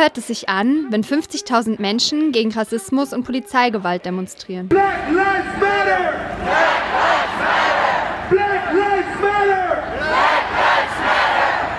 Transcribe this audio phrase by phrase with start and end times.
[0.00, 4.68] hört es sich an, wenn 50.000 Menschen gegen Rassismus und Polizeigewalt demonstrieren.
[4.68, 6.14] Black Lives Matter!
[6.42, 8.30] Black Lives Matter!
[8.30, 9.76] Black Lives Matter!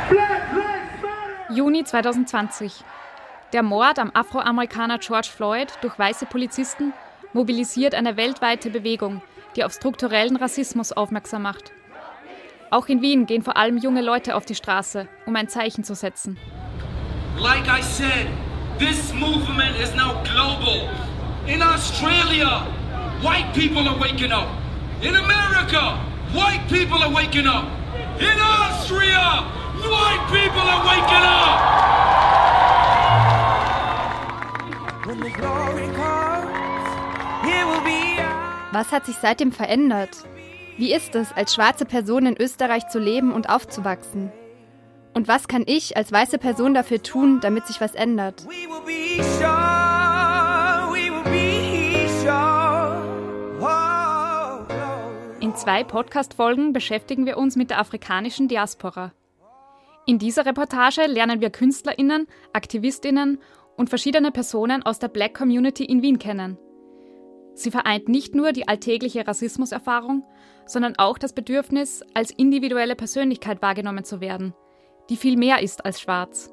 [0.10, 1.54] Black Lives Matter!
[1.56, 2.84] Juni 2020.
[3.54, 6.94] Der Mord am Afroamerikaner George Floyd durch weiße Polizisten
[7.34, 9.24] mobilisiert eine weltweite Bewegung,
[9.56, 11.72] die auf strukturellen Rassismus aufmerksam macht.
[12.70, 15.96] Auch in Wien gehen vor allem junge Leute auf die Straße, um ein Zeichen zu
[15.96, 16.38] setzen.
[17.38, 18.28] Like I said,
[18.78, 20.90] this movement is now global.
[21.48, 22.66] In Australia,
[23.22, 24.50] white people are waking up.
[25.02, 25.98] In America,
[26.34, 27.66] white people are waking up.
[28.20, 29.46] In Austria,
[29.82, 31.58] white people are waking up.
[35.08, 36.88] When the glory comes,
[37.44, 38.02] here will be
[38.72, 40.24] Was hat sich seitdem verändert?
[40.78, 44.32] Wie ist es, als schwarze Person in Österreich zu leben und aufzuwachsen?
[45.14, 48.48] Und was kann ich als weiße Person dafür tun, damit sich was ändert?
[55.42, 59.12] In zwei Podcast-Folgen beschäftigen wir uns mit der afrikanischen Diaspora.
[60.06, 63.40] In dieser Reportage lernen wir KünstlerInnen, AktivistInnen
[63.76, 66.58] und verschiedene Personen aus der Black Community in Wien kennen.
[67.54, 70.24] Sie vereint nicht nur die alltägliche Rassismuserfahrung,
[70.66, 74.54] sondern auch das Bedürfnis, als individuelle Persönlichkeit wahrgenommen zu werden–
[75.10, 76.52] die viel mehr ist als schwarz.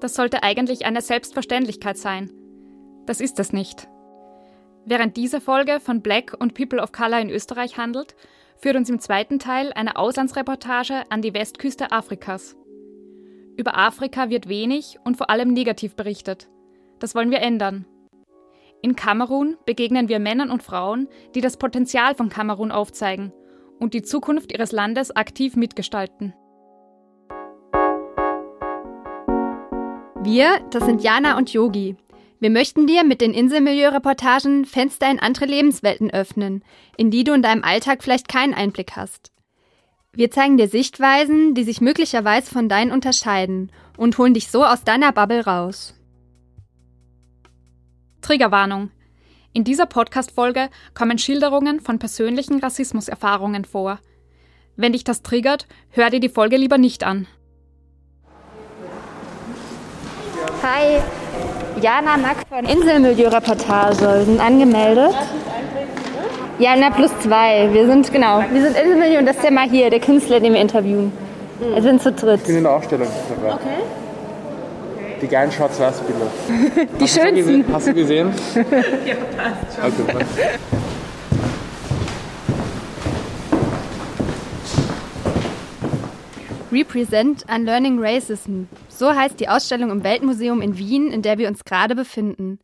[0.00, 2.30] Das sollte eigentlich eine Selbstverständlichkeit sein.
[3.06, 3.88] Das ist es nicht.
[4.86, 8.14] Während diese Folge von Black und People of Color in Österreich handelt,
[8.56, 12.56] führt uns im zweiten Teil eine Auslandsreportage an die Westküste Afrikas.
[13.56, 16.48] Über Afrika wird wenig und vor allem negativ berichtet.
[16.98, 17.86] Das wollen wir ändern.
[18.82, 23.32] In Kamerun begegnen wir Männern und Frauen, die das Potenzial von Kamerun aufzeigen
[23.78, 26.34] und die Zukunft ihres Landes aktiv mitgestalten.
[30.22, 31.96] Wir, das sind Jana und Yogi.
[32.40, 36.62] Wir möchten dir mit den Inselmilieu-Reportagen Fenster in andere Lebenswelten öffnen,
[36.98, 39.32] in die du in deinem Alltag vielleicht keinen Einblick hast.
[40.12, 44.84] Wir zeigen dir Sichtweisen, die sich möglicherweise von deinen unterscheiden und holen dich so aus
[44.84, 45.94] deiner Bubble raus.
[48.20, 48.90] Triggerwarnung.
[49.54, 54.00] In dieser Podcast-Folge kommen Schilderungen von persönlichen Rassismuserfahrungen vor.
[54.76, 57.26] Wenn dich das triggert, hör dir die Folge lieber nicht an.
[60.62, 61.00] Hi,
[61.80, 64.00] Jana Mack von Inselmilieu-Reportage.
[64.00, 65.14] Wir sind angemeldet.
[66.58, 67.72] Ja, na plus zwei.
[67.72, 70.52] Wir sind, genau, wir sind Inselmilieu und das ist der mal hier, der Künstler, den
[70.52, 71.12] wir interviewen.
[71.60, 71.74] Mhm.
[71.74, 72.40] Wir sind zu dritt.
[72.42, 73.54] Ich bin in der Ausstellung dabei.
[73.54, 73.68] Okay.
[75.22, 76.26] Die geilen Schwarz-Weiß-Bilder.
[76.98, 77.66] Die hast schönsten.
[77.66, 78.30] Du hast du gesehen?
[78.54, 80.08] ja, passt schon.
[80.10, 80.20] Okay,
[86.72, 88.64] Represent Unlearning Racism.
[88.88, 92.60] So heißt die Ausstellung im Weltmuseum in Wien, in der wir uns gerade befinden.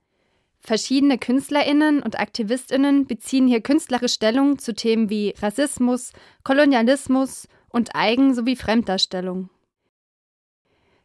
[0.60, 6.12] Verschiedene KünstlerInnen und AktivistInnen beziehen hier künstlerische Stellung zu Themen wie Rassismus,
[6.44, 9.50] Kolonialismus und Eigen- sowie Fremddarstellung.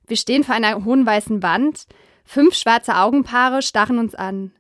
[0.06, 1.85] Wir stehen vor einer hohen weißen Wand.
[2.23, 4.51] Fünf schwarze Augenpaare starren uns an.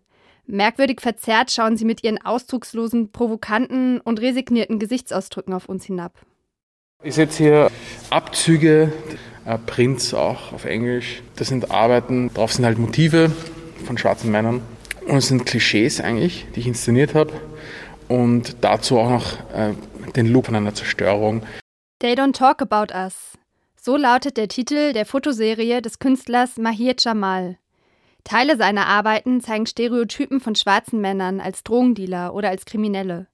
[0.47, 6.25] Merkwürdig verzerrt schauen sie mit ihren ausdruckslosen, provokanten und resignierten Gesichtsausdrücken auf uns hinab.
[7.03, 7.71] Ich setze hier
[8.11, 8.93] Abzüge,
[9.45, 11.23] äh, Prints auch auf Englisch.
[11.35, 13.31] Das sind Arbeiten, drauf sind halt Motive
[13.85, 14.61] von schwarzen Männern.
[15.07, 17.33] Und es sind Klischees eigentlich, die ich inszeniert habe.
[18.07, 19.73] Und dazu auch noch äh,
[20.15, 21.41] den Look von einer Zerstörung.
[21.99, 23.37] They don't talk about us.
[23.75, 27.57] So lautet der Titel der Fotoserie des Künstlers Mahir Jamal.
[28.23, 33.25] Teile seiner Arbeiten zeigen Stereotypen von schwarzen Männern als Drogendealer oder als Kriminelle.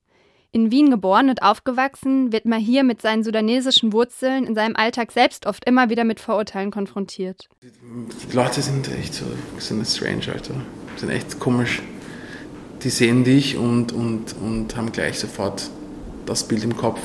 [0.57, 5.45] In Wien geboren und aufgewachsen, wird Mahir mit seinen sudanesischen Wurzeln in seinem Alltag selbst
[5.45, 7.47] oft immer wieder mit Vorurteilen konfrontiert.
[7.61, 9.25] Die Leute sind echt so,
[9.59, 10.55] sind strange, Alter.
[10.95, 11.83] Sind echt komisch.
[12.81, 15.69] Die sehen dich und, und, und haben gleich sofort
[16.25, 17.01] das Bild im Kopf.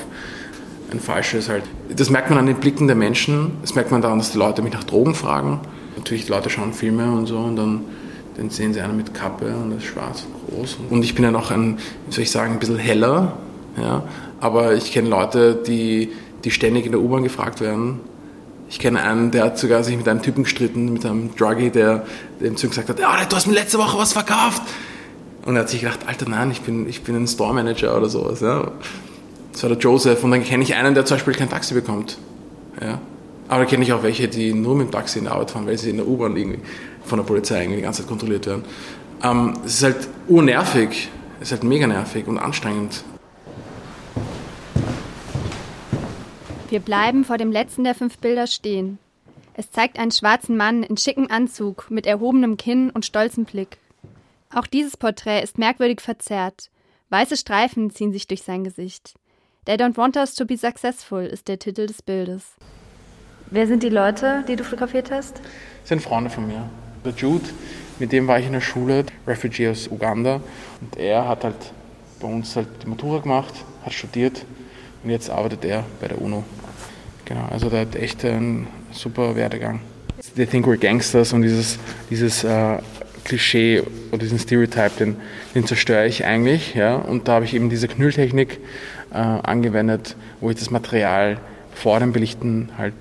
[0.90, 1.64] Ein falsches halt.
[1.94, 3.58] Das merkt man an den Blicken der Menschen.
[3.60, 5.60] Das merkt man daran, dass die Leute mich nach Drogen fragen.
[5.98, 7.84] Natürlich, die Leute schauen Filme und so und dann
[8.36, 10.78] dann sehen sie einen mit Kappe und ist schwarz und groß.
[10.90, 13.34] Und ich bin ja noch ein, wie soll ich sagen, ein bisschen heller.
[13.76, 14.04] Ja?
[14.40, 16.12] Aber ich kenne Leute, die,
[16.44, 18.00] die ständig in der U-Bahn gefragt werden.
[18.68, 22.06] Ich kenne einen, der hat sogar sich mit einem Typen gestritten, mit einem Druggie, der
[22.40, 24.62] dem zu ihm gesagt hat, ja, du hast mir letzte Woche was verkauft.
[25.44, 28.08] Und er hat sich gedacht, Alter, nein, ich bin, ich bin ein Store Manager oder
[28.08, 28.40] sowas.
[28.40, 28.70] Ja?
[29.52, 30.24] Das war der Joseph.
[30.24, 32.16] Und dann kenne ich einen, der zum Beispiel kein Taxi bekommt.
[32.80, 33.00] Ja?
[33.48, 35.66] Aber da kenne ich auch welche, die nur mit dem Taxi in der Arbeit fahren,
[35.66, 36.60] weil sie in der U-Bahn irgendwie
[37.04, 38.64] von der Polizei irgendwie die ganze Zeit kontrolliert werden.
[39.22, 41.08] Ähm, es ist halt urnervig,
[41.40, 43.04] es ist halt mega nervig und anstrengend.
[46.68, 48.98] Wir bleiben vor dem letzten der fünf Bilder stehen.
[49.54, 53.76] Es zeigt einen schwarzen Mann in schickem Anzug mit erhobenem Kinn und stolzem Blick.
[54.54, 56.70] Auch dieses Porträt ist merkwürdig verzerrt.
[57.10, 59.14] Weiße Streifen ziehen sich durch sein Gesicht.
[59.66, 62.56] They don't want us to be successful ist der Titel des Bildes.
[63.50, 65.40] Wer sind die Leute, die du fotografiert hast?
[65.80, 66.68] Das sind Freunde von mir.
[67.04, 67.44] Der Jude,
[67.98, 70.40] mit dem war ich in der Schule, Refugee aus Uganda.
[70.80, 71.56] Und er hat halt
[72.20, 73.52] bei uns halt die Matura gemacht,
[73.84, 74.44] hat studiert
[75.02, 76.44] und jetzt arbeitet er bei der UNO.
[77.24, 79.80] Genau, also der hat echt einen super Werdegang.
[80.36, 81.78] They think we're gangsters und dieses,
[82.08, 82.78] dieses äh,
[83.24, 85.16] Klischee oder diesen Stereotype, den,
[85.54, 86.74] den zerstöre ich eigentlich.
[86.74, 86.96] Ja?
[86.96, 88.60] Und da habe ich eben diese Knülltechnik
[89.12, 91.38] äh, angewendet, wo ich das Material
[91.74, 92.94] vor dem Belichten halt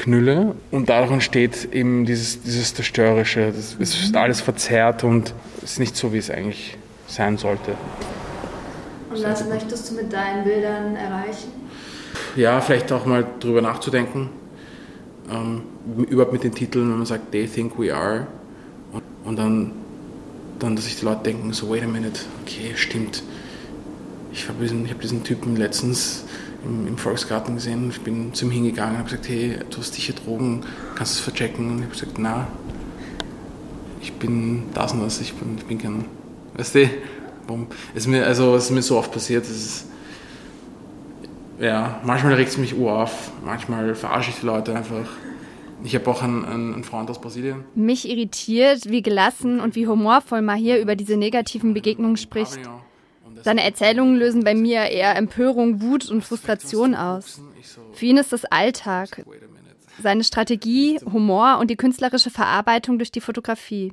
[0.00, 3.52] knülle und dadurch entsteht eben dieses, dieses Zerstörerische.
[3.54, 7.72] Das ist alles verzerrt und ist nicht so, wie es eigentlich sein sollte.
[9.10, 11.52] Und was möchtest du mit deinen Bildern erreichen?
[12.34, 14.30] Ja, vielleicht auch mal drüber nachzudenken.
[15.30, 15.62] Ähm,
[16.08, 18.26] überhaupt mit den Titeln, wenn man sagt, They think we are.
[18.92, 19.72] Und, und dann,
[20.58, 23.22] dann, dass sich die Leute denken, so, wait a minute, okay, stimmt.
[24.32, 26.24] Ich habe diesen, hab diesen Typen letztens
[26.64, 27.90] im, im, Volksgarten gesehen.
[27.90, 30.62] Ich bin zu ihm hingegangen und habe gesagt, hey, du hast sicher Drogen,
[30.94, 31.70] kannst du es verchecken?
[31.70, 32.46] Und ich habe gesagt, na,
[34.00, 36.04] ich bin das und das, ich bin, ich bin kein,
[36.56, 36.88] weißt du, es
[37.94, 39.86] ist mir, also, es ist mir so oft passiert, es ist,
[41.58, 45.08] ja, manchmal regt es mich auf, manchmal verarsche ich die Leute einfach.
[45.82, 47.64] Ich habe auch einen, einen, Freund aus Brasilien.
[47.74, 52.60] Mich irritiert, wie gelassen und wie humorvoll Mahir über diese negativen Begegnungen spricht.
[53.42, 57.40] Seine Erzählungen lösen bei mir eher Empörung, Wut und Frustration aus.
[57.92, 59.24] Für ihn ist das Alltag.
[60.02, 63.92] Seine Strategie, Humor und die künstlerische Verarbeitung durch die Fotografie.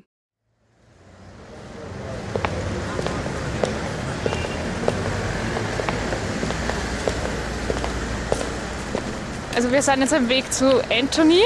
[9.56, 11.42] Also wir sind jetzt am Weg zu Anthony.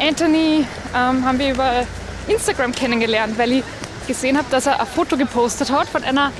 [0.00, 0.64] Anthony
[0.96, 1.86] ähm, haben wir über
[2.26, 3.64] Instagram kennengelernt, weil ich
[4.06, 6.32] gesehen habe, dass er ein Foto gepostet hat von einer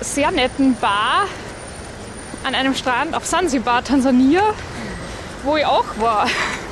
[0.00, 1.26] sehr netten Bar
[2.44, 4.42] an einem Strand auf Sansibar, Tansania,
[5.44, 6.28] wo ich auch war.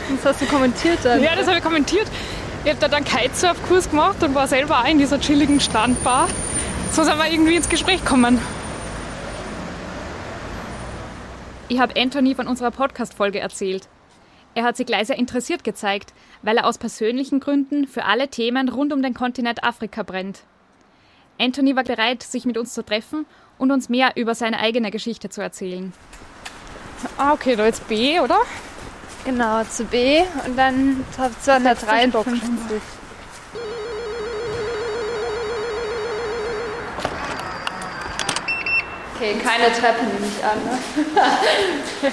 [0.08, 1.23] Das hast du kommentiert dann?
[1.23, 2.06] Ja, das habe ich kommentiert.
[2.64, 6.28] Ich habe da dann Kitesurf-Kurs gemacht und war selber auch in dieser chilligen Strandbar.
[6.93, 8.40] So sind wir irgendwie ins Gespräch gekommen.
[11.69, 13.88] Ich habe Anthony von unserer Podcast-Folge erzählt.
[14.55, 18.69] Er hat sich gleich sehr interessiert gezeigt, weil er aus persönlichen Gründen für alle Themen
[18.69, 20.44] rund um den Kontinent Afrika brennt.
[21.38, 23.26] Anthony war bereit, sich mit uns zu treffen
[23.58, 25.92] und uns mehr über seine eigene Geschichte zu erzählen.
[27.18, 28.38] Ah, okay, da jetzt B, oder?
[29.24, 31.04] Genau, zu B und dann
[31.42, 32.40] zu einer 53.
[39.14, 40.58] Okay, keine Treppe nehme ich an.
[40.62, 42.12] Ne?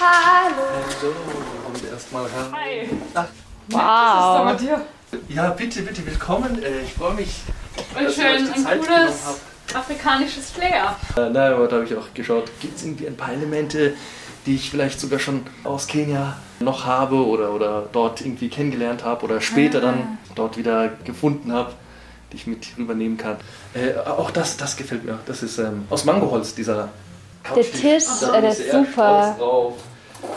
[0.00, 0.62] Hallo.
[1.00, 1.14] Hallo,
[1.64, 2.52] kommt erstmal ran.
[2.52, 2.88] Hi.
[3.14, 3.26] Ach,
[3.68, 4.46] wow.
[4.46, 6.62] Was ist da Ja, bitte, bitte, willkommen.
[6.62, 7.42] Äh, ich freue mich,
[7.98, 9.20] Und schön, ein Zeit cooles
[9.74, 10.96] afrikanisches Flair.
[11.16, 13.94] Äh, nein, aber da habe ich auch geschaut, gibt es irgendwie ein paar Elemente,
[14.44, 19.24] die ich vielleicht sogar schon aus Kenia noch habe oder, oder dort irgendwie kennengelernt habe
[19.24, 19.82] oder später Ah.
[19.82, 21.72] dann dort wieder gefunden habe,
[22.32, 23.36] die ich mit rübernehmen kann.
[23.74, 25.18] Äh, auch das, das gefällt mir.
[25.26, 26.88] Das ist ähm, aus Mangoholz, dieser
[27.42, 27.70] Couchtisch.
[27.80, 29.36] Tisch, Da äh, der ist sehr super.
[29.38, 29.74] drauf.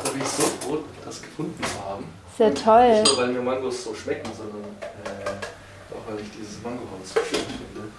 [0.03, 2.05] Da bin ich so froh, das gefunden zu haben.
[2.37, 2.99] Sehr toll.
[3.01, 5.14] Nicht nur, weil mir Mangos so schmecken, sondern äh,
[6.25, 7.91] auch, weil ich dieses Mangoholz finde.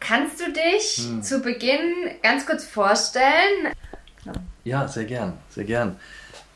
[0.00, 1.22] Kannst du dich Hm.
[1.22, 3.74] zu Beginn ganz kurz vorstellen?
[4.64, 5.96] Ja, sehr gern, sehr gern.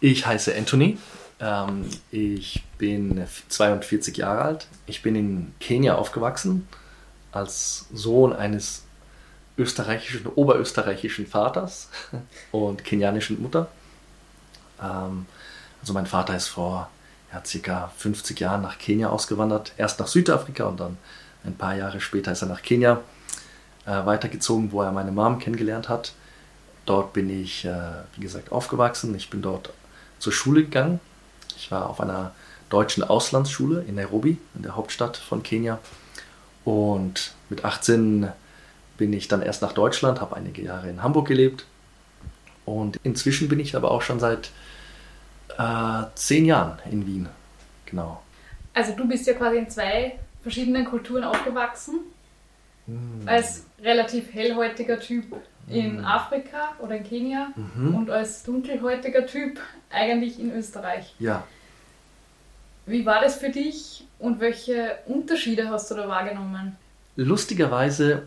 [0.01, 0.99] Ich heiße Anthony.
[1.41, 4.67] Ähm, ich bin 42 Jahre alt.
[4.87, 6.69] Ich bin in Kenia aufgewachsen
[7.33, 8.83] als Sohn eines
[9.59, 11.89] österreichischen, oberösterreichischen Vaters
[12.53, 13.69] und kenianischen Mutter.
[14.81, 15.27] Ähm,
[15.81, 16.91] also mein Vater ist vor
[17.33, 19.73] ja, circa 50 Jahren nach Kenia ausgewandert.
[19.77, 20.99] Erst nach Südafrika und dann
[21.45, 23.01] ein paar Jahre später ist er nach Kenia
[23.87, 26.13] äh, weitergezogen, wo er meine Mom kennengelernt hat.
[26.87, 27.75] Dort bin ich, äh,
[28.17, 29.15] wie gesagt, aufgewachsen.
[29.15, 29.73] Ich bin dort
[30.19, 31.01] zur Schule gegangen.
[31.57, 32.33] Ich war auf einer
[32.71, 35.79] deutschen Auslandsschule in Nairobi, in der Hauptstadt von Kenia.
[36.65, 38.29] Und mit 18
[38.97, 41.67] bin ich dann erst nach Deutschland, habe einige Jahre in Hamburg gelebt.
[42.65, 44.51] Und inzwischen bin ich aber auch schon seit
[45.59, 47.29] äh, zehn Jahren in Wien.
[47.87, 48.23] Genau.
[48.75, 52.01] Also du bist ja quasi in zwei verschiedenen Kulturen aufgewachsen.
[53.27, 55.37] Als relativ hellhäutiger Typ
[55.69, 57.95] in Afrika oder in Kenia Mhm.
[57.95, 61.15] und als dunkelhäutiger Typ eigentlich in Österreich.
[61.21, 61.45] Ja.
[62.87, 66.77] Wie war das für dich und welche Unterschiede hast du da wahrgenommen?
[67.15, 68.27] Lustigerweise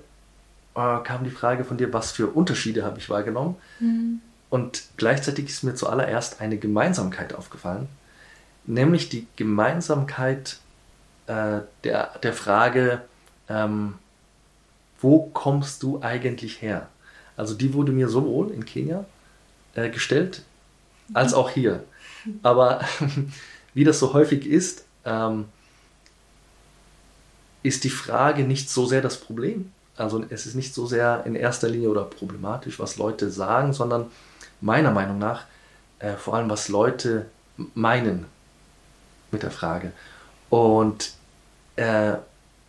[0.76, 3.56] äh, kam die Frage von dir, was für Unterschiede habe ich wahrgenommen?
[3.82, 4.22] Und
[4.56, 7.90] Und gleichzeitig ist mir zuallererst eine Gemeinsamkeit aufgefallen,
[8.66, 10.60] nämlich die Gemeinsamkeit
[11.28, 13.02] äh, der, der Frage,
[13.50, 13.96] ähm,
[15.02, 16.88] wo kommst du eigentlich her?
[17.36, 19.04] Also die wurde mir sowohl in Kenia
[19.74, 20.44] äh, gestellt,
[21.14, 21.84] als auch hier.
[22.42, 22.80] Aber
[23.74, 25.50] wie das so häufig ist, ähm,
[27.62, 29.74] ist die Frage nicht so sehr das Problem.
[29.98, 34.06] Also es ist nicht so sehr in erster Linie oder problematisch, was Leute sagen, sondern
[34.62, 35.46] meiner Meinung nach
[36.00, 37.28] äh, vor allem, was Leute
[37.74, 38.26] meinen
[39.32, 39.92] mit der Frage.
[40.50, 41.14] Und
[41.76, 42.14] äh,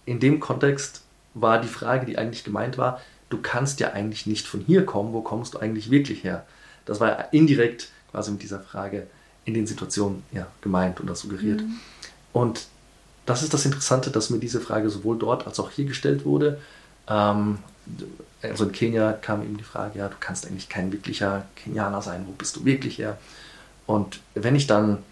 [0.05, 1.03] in dem Kontext
[1.35, 5.13] war die Frage, die eigentlich gemeint war, du kannst ja eigentlich nicht von hier kommen,
[5.13, 6.47] wo kommst du eigentlich wirklich her?
[6.85, 9.07] Das war indirekt quasi mit dieser Frage
[9.45, 11.61] in den Situationen ja, gemeint oder suggeriert.
[11.61, 11.81] Mhm.
[12.33, 12.67] Und
[13.27, 16.61] das ist das Interessante, dass mir diese Frage sowohl dort als auch hier gestellt wurde.
[17.09, 17.59] Ähm,
[18.43, 22.25] also in Kenia kam eben die Frage, ja, du kannst eigentlich kein wirklicher Kenianer sein,
[22.27, 23.19] wo bist du wirklich her?
[23.87, 25.03] Und wenn ich dann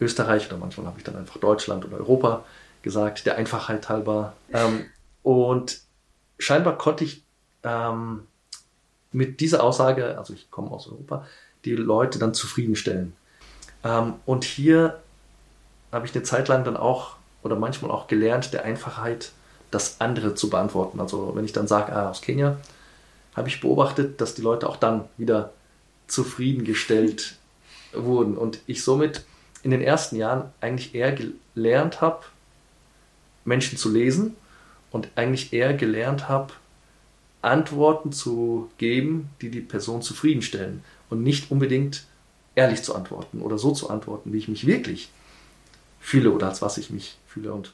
[0.00, 2.44] Österreich oder manchmal habe ich dann einfach Deutschland oder Europa
[2.82, 4.34] gesagt, der Einfachheit halber.
[4.52, 4.86] Ähm,
[5.22, 5.80] und
[6.38, 7.24] scheinbar konnte ich
[7.62, 8.26] ähm,
[9.12, 11.26] mit dieser Aussage, also ich komme aus Europa,
[11.64, 13.14] die Leute dann zufriedenstellen.
[13.84, 15.00] Ähm, und hier
[15.92, 19.32] habe ich eine Zeit lang dann auch oder manchmal auch gelernt, der Einfachheit
[19.70, 21.00] das andere zu beantworten.
[21.00, 22.58] Also wenn ich dann sage, ah, aus Kenia,
[23.34, 25.52] habe ich beobachtet, dass die Leute auch dann wieder
[26.06, 27.36] zufriedengestellt
[27.92, 28.36] wurden.
[28.36, 29.24] Und ich somit
[29.62, 31.12] in den ersten Jahren eigentlich eher
[31.54, 32.24] gelernt habe,
[33.44, 34.36] Menschen zu lesen
[34.90, 36.52] und eigentlich eher gelernt habe,
[37.42, 42.04] Antworten zu geben, die die Person zufriedenstellen und nicht unbedingt
[42.54, 45.10] ehrlich zu antworten oder so zu antworten, wie ich mich wirklich
[46.00, 47.72] fühle oder als was ich mich fühle und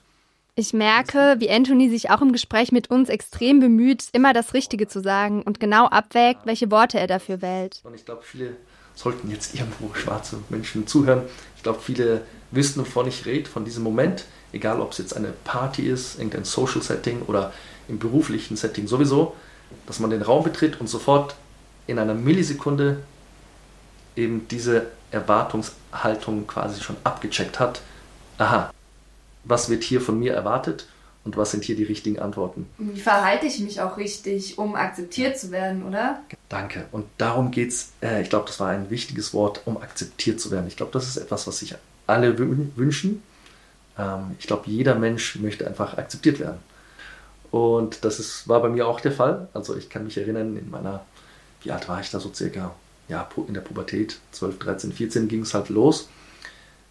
[0.58, 4.88] ich merke, wie Anthony sich auch im Gespräch mit uns extrem bemüht, immer das Richtige
[4.88, 7.80] zu sagen und genau abwägt, welche Worte er dafür wählt.
[7.84, 8.56] Und ich glaube, viele
[8.94, 11.22] sollten jetzt irgendwo schwarze Menschen zuhören.
[11.56, 15.34] Ich glaube, viele wissen, wovon ich rede, von diesem Moment, egal ob es jetzt eine
[15.44, 17.52] Party ist, irgendein Social Setting oder
[17.86, 19.36] im beruflichen Setting sowieso,
[19.86, 21.36] dass man den Raum betritt und sofort
[21.86, 23.02] in einer Millisekunde
[24.16, 27.82] eben diese Erwartungshaltung quasi schon abgecheckt hat.
[28.38, 28.70] Aha,
[29.46, 30.86] was wird hier von mir erwartet
[31.24, 32.68] und was sind hier die richtigen Antworten?
[32.78, 36.22] Wie verhalte ich mich auch richtig, um akzeptiert zu werden, oder?
[36.48, 36.86] Danke.
[36.92, 40.50] Und darum geht es, äh, ich glaube, das war ein wichtiges Wort, um akzeptiert zu
[40.50, 40.66] werden.
[40.68, 41.74] Ich glaube, das ist etwas, was sich
[42.06, 43.22] alle wünschen.
[43.98, 46.58] Ähm, ich glaube, jeder Mensch möchte einfach akzeptiert werden.
[47.50, 49.48] Und das ist, war bei mir auch der Fall.
[49.54, 51.04] Also ich kann mich erinnern, in meiner,
[51.62, 52.74] wie alt war ich da so circa?
[53.08, 56.08] Ja, in der Pubertät, 12, 13, 14 ging es halt los,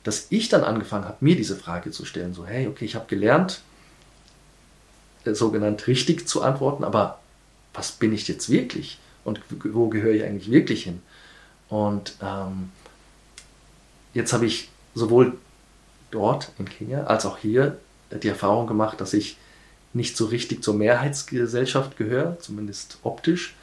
[0.06, 2.36] dass ich dann angefangen habe, mir diese Frage zu stellen.
[2.36, 3.62] So, hey, okay, ich habe gelernt,
[5.26, 7.20] äh, sogenannt richtig zu antworten, aber
[7.74, 9.00] was bin ich jetzt wirklich?
[9.24, 11.02] Und wo gehöre ich eigentlich wirklich hin?
[11.70, 12.70] Und ähm,
[14.14, 15.36] jetzt habe ich sowohl
[16.12, 17.80] dort in Kenia als auch hier
[18.12, 19.38] die Erfahrung gemacht, dass ich
[19.94, 23.56] nicht so richtig zur Mehrheitsgesellschaft gehöre, zumindest optisch.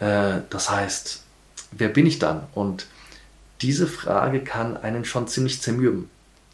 [0.00, 1.22] Äh, das heißt,
[1.70, 2.48] wer bin ich dann?
[2.52, 2.88] Und
[3.60, 6.10] diese Frage kann einen schon ziemlich zermürben,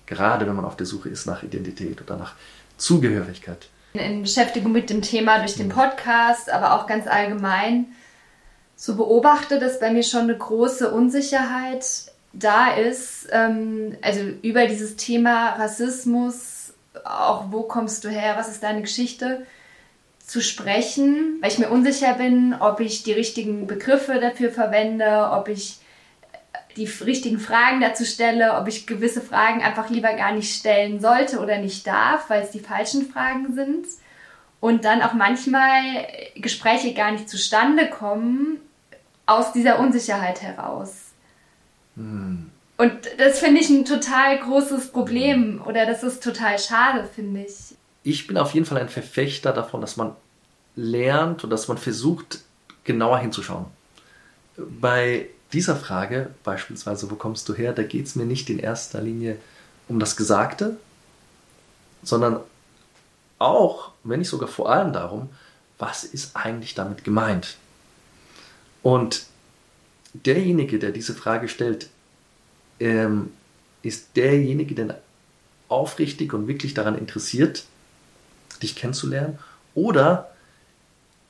[0.06, 2.34] gerade wenn man auf der Suche ist nach Identität oder nach
[2.76, 3.68] Zugehörigkeit.
[3.92, 7.86] In Beschäftigung mit dem Thema durch den Podcast, aber auch ganz allgemein,
[8.76, 11.86] so beobachte, dass bei mir schon eine große Unsicherheit
[12.32, 16.72] da ist, ähm, also über dieses Thema Rassismus,
[17.04, 19.46] auch wo kommst du her, was ist deine Geschichte,
[20.18, 25.48] zu sprechen, weil ich mir unsicher bin, ob ich die richtigen Begriffe dafür verwende, ob
[25.48, 25.78] ich
[26.76, 31.38] die richtigen Fragen dazu stelle, ob ich gewisse Fragen einfach lieber gar nicht stellen sollte
[31.38, 33.86] oder nicht darf, weil es die falschen Fragen sind.
[34.60, 38.58] Und dann auch manchmal Gespräche gar nicht zustande kommen
[39.26, 41.12] aus dieser Unsicherheit heraus.
[41.96, 42.50] Hm.
[42.76, 47.76] Und das finde ich ein total großes Problem oder das ist total schade, finde ich.
[48.02, 50.16] Ich bin auf jeden Fall ein Verfechter davon, dass man
[50.76, 52.40] lernt und dass man versucht,
[52.82, 53.66] genauer hinzuschauen.
[54.56, 59.00] Bei dieser Frage, beispielsweise, wo kommst du her, da geht es mir nicht in erster
[59.00, 59.36] Linie
[59.88, 60.76] um das Gesagte,
[62.02, 62.40] sondern
[63.38, 65.28] auch, wenn nicht sogar vor allem darum,
[65.78, 67.56] was ist eigentlich damit gemeint?
[68.82, 69.26] Und
[70.12, 71.88] derjenige, der diese Frage stellt,
[72.80, 73.32] ähm,
[73.82, 75.00] ist derjenige, der
[75.68, 77.64] aufrichtig und wirklich daran interessiert,
[78.62, 79.38] dich kennenzulernen?
[79.74, 80.30] Oder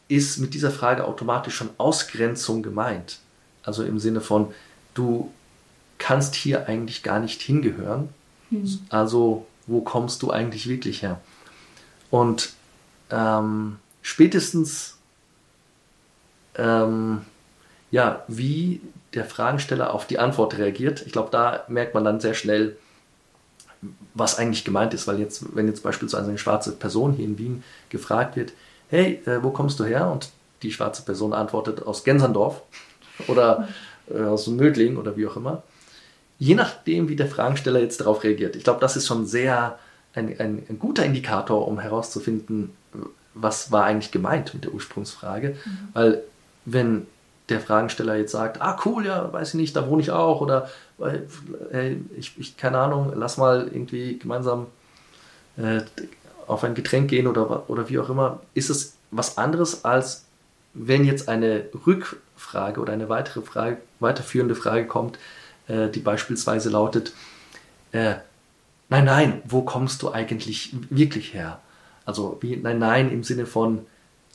[0.08, 3.18] ist mit dieser Frage automatisch schon Ausgrenzung gemeint?
[3.64, 4.52] Also im Sinne von,
[4.94, 5.32] du
[5.98, 8.08] kannst hier eigentlich gar nicht hingehören.
[8.50, 8.80] Hm.
[8.88, 11.20] Also wo kommst du eigentlich wirklich her?
[12.10, 12.52] Und
[13.10, 14.96] ähm, spätestens
[16.56, 17.22] ähm,
[17.90, 18.80] ja, wie
[19.14, 21.06] der Fragensteller auf die Antwort reagiert.
[21.06, 22.76] Ich glaube, da merkt man dann sehr schnell,
[24.14, 27.62] was eigentlich gemeint ist, weil jetzt, wenn jetzt beispielsweise eine schwarze Person hier in Wien
[27.90, 28.52] gefragt wird,
[28.88, 30.10] hey, äh, wo kommst du her?
[30.10, 30.30] Und
[30.62, 32.62] die schwarze Person antwortet aus Genserndorf
[33.28, 33.68] oder
[34.12, 35.62] äh, aus Mödling oder wie auch immer.
[36.38, 38.56] Je nachdem, wie der Fragensteller jetzt darauf reagiert.
[38.56, 39.78] Ich glaube, das ist schon sehr
[40.14, 42.70] ein, ein, ein, guter Indikator, um herauszufinden,
[43.34, 45.56] was war eigentlich gemeint mit der Ursprungsfrage.
[45.64, 45.88] Mhm.
[45.92, 46.22] Weil
[46.64, 47.06] wenn
[47.48, 50.70] der Fragensteller jetzt sagt, ah cool, ja, weiß ich nicht, da wohne ich auch oder
[51.70, 54.66] hey, ich, ich, keine Ahnung, lass mal irgendwie gemeinsam
[55.56, 55.82] äh,
[56.46, 60.24] auf ein Getränk gehen oder, oder wie auch immer, ist es was anderes, als
[60.72, 61.64] wenn jetzt eine
[62.34, 65.18] Rückfrage oder eine weitere Frage, weiterführende Frage kommt,
[65.68, 67.12] äh, die beispielsweise lautet,
[67.92, 68.16] äh,
[68.88, 71.60] nein, nein, wo kommst du eigentlich wirklich her?
[72.04, 73.86] Also wie, nein, nein im Sinne von,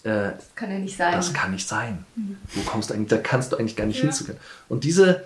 [0.04, 1.14] äh, das kann ja nicht sein.
[1.14, 2.06] Das kann nicht sein.
[2.16, 2.38] Mhm.
[2.54, 4.04] Wo kommst du eigentlich, da kannst du eigentlich gar nicht ja.
[4.04, 4.38] hinzugehen.
[4.68, 5.26] Und diese,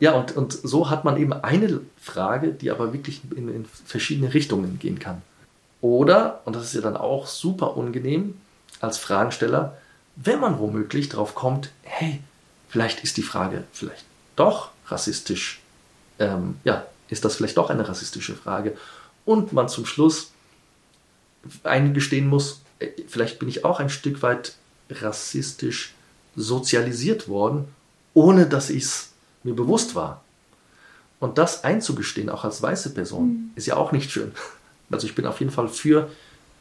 [0.00, 4.34] ja, und, und so hat man eben eine Frage, die aber wirklich in, in verschiedene
[4.34, 5.22] Richtungen gehen kann.
[5.80, 8.34] Oder, und das ist ja dann auch super unangenehm
[8.80, 9.76] als Fragensteller,
[10.22, 12.20] wenn man womöglich drauf kommt, hey,
[12.68, 14.04] vielleicht ist die Frage vielleicht
[14.36, 15.60] doch rassistisch.
[16.18, 18.76] Ähm, ja, ist das vielleicht doch eine rassistische Frage?
[19.24, 20.32] Und man zum Schluss
[21.62, 24.56] eingestehen muss, äh, vielleicht bin ich auch ein Stück weit
[24.90, 25.94] rassistisch
[26.34, 27.68] sozialisiert worden,
[28.14, 29.10] ohne dass ich es
[29.44, 30.24] mir bewusst war.
[31.20, 33.50] Und das einzugestehen, auch als weiße Person, mhm.
[33.54, 34.32] ist ja auch nicht schön.
[34.90, 36.10] Also ich bin auf jeden Fall für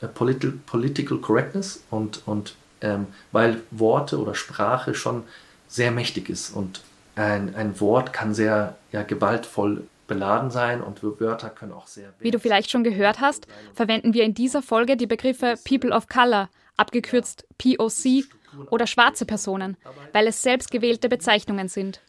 [0.01, 5.23] äh, Political, Political Correctness und, und ähm, weil Worte oder Sprache schon
[5.67, 6.81] sehr mächtig ist und
[7.15, 12.13] ein, ein Wort kann sehr ja, gewaltvoll beladen sein und Wörter können auch sehr.
[12.19, 16.07] Wie du vielleicht schon gehört hast, verwenden wir in dieser Folge die Begriffe People of
[16.07, 18.23] Color, abgekürzt POC,
[18.69, 19.77] oder schwarze Personen,
[20.13, 22.01] weil es selbstgewählte Bezeichnungen sind.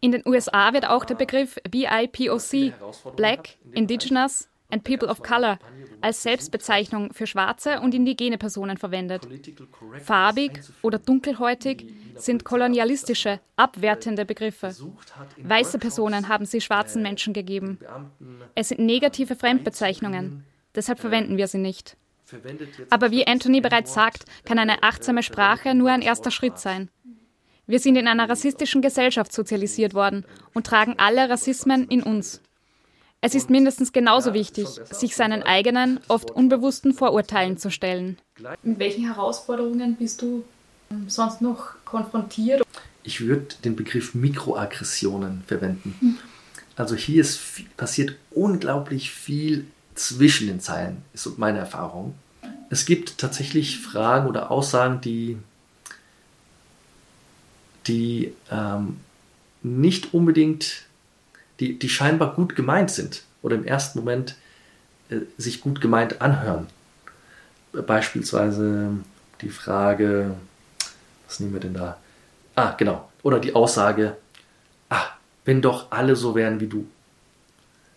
[0.00, 2.72] In den USA wird auch der Begriff BIPOC,
[3.16, 5.58] Black, Indigenous and People of Color,
[6.00, 9.26] als Selbstbezeichnung für schwarze und indigene Personen verwendet.
[10.02, 14.74] Farbig oder dunkelhäutig sind kolonialistische, abwertende Begriffe.
[15.38, 17.78] Weiße Personen haben sie schwarzen Menschen gegeben.
[18.54, 21.96] Es sind negative Fremdbezeichnungen, deshalb verwenden wir sie nicht.
[22.90, 26.90] Aber wie Anthony bereits sagt, kann eine achtsame Sprache nur ein erster Schritt sein.
[27.68, 30.24] Wir sind in einer rassistischen Gesellschaft sozialisiert worden
[30.54, 32.40] und tragen alle Rassismen in uns.
[33.20, 38.18] Es ist mindestens genauso wichtig, sich seinen eigenen, oft unbewussten Vorurteilen zu stellen.
[38.62, 40.44] Mit welchen Herausforderungen bist du
[40.90, 42.62] ähm, sonst noch konfrontiert?
[43.02, 46.18] Ich würde den Begriff Mikroaggressionen verwenden.
[46.76, 47.40] Also hier ist,
[47.76, 52.14] passiert unglaublich viel zwischen den Zeilen, ist meine Erfahrung.
[52.68, 55.38] Es gibt tatsächlich Fragen oder Aussagen, die,
[57.86, 58.98] die ähm,
[59.62, 60.85] nicht unbedingt
[61.60, 64.36] die, die scheinbar gut gemeint sind oder im ersten Moment
[65.08, 66.66] äh, sich gut gemeint anhören.
[67.72, 68.90] Beispielsweise
[69.40, 70.34] die Frage,
[71.26, 71.98] was nehmen wir denn da?
[72.54, 73.10] Ah, genau.
[73.22, 74.16] Oder die Aussage,
[74.88, 75.04] ah,
[75.44, 76.86] wenn doch alle so wären wie du.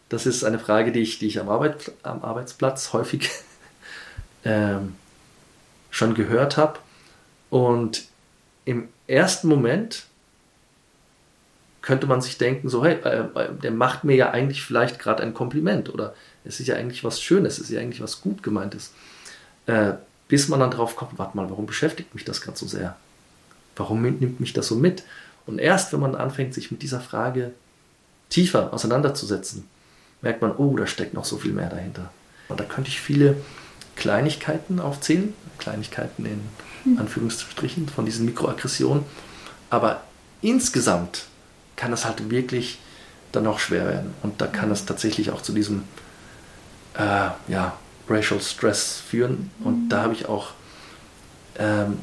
[0.10, 3.30] Das ist eine Frage, die ich, die ich am, Arbeit, am Arbeitsplatz häufig
[4.44, 4.96] ähm,
[5.92, 6.80] schon gehört habe.
[7.50, 8.06] Und
[8.66, 10.06] im ersten Moment
[11.90, 15.24] könnte man sich denken, so, hey, äh, äh, der macht mir ja eigentlich vielleicht gerade
[15.24, 16.14] ein Kompliment oder
[16.46, 18.94] es ist ja eigentlich was Schönes, es ist ja eigentlich was gut gemeintes.
[19.66, 19.94] Äh,
[20.28, 22.96] bis man dann drauf kommt, warte mal, warum beschäftigt mich das gerade so sehr?
[23.76, 25.02] Warum nimmt mich das so mit?
[25.48, 27.54] Und erst wenn man anfängt, sich mit dieser Frage
[28.30, 29.68] tiefer auseinanderzusetzen,
[30.22, 32.12] merkt man, oh, da steckt noch so viel mehr dahinter.
[32.50, 33.36] Und da könnte ich viele
[33.96, 36.42] Kleinigkeiten aufzählen, Kleinigkeiten in
[36.84, 37.00] hm.
[37.00, 39.06] Anführungsstrichen von diesen Mikroaggressionen,
[39.72, 40.04] aber
[40.44, 41.26] insgesamt
[41.80, 42.78] kann es halt wirklich
[43.32, 44.14] dann auch schwer werden.
[44.22, 45.86] Und da kann es tatsächlich auch zu diesem
[46.96, 47.74] äh, ja,
[48.10, 49.50] Racial Stress führen.
[49.64, 49.90] Und mhm.
[49.90, 50.50] da habe ich auch
[51.58, 52.00] ähm,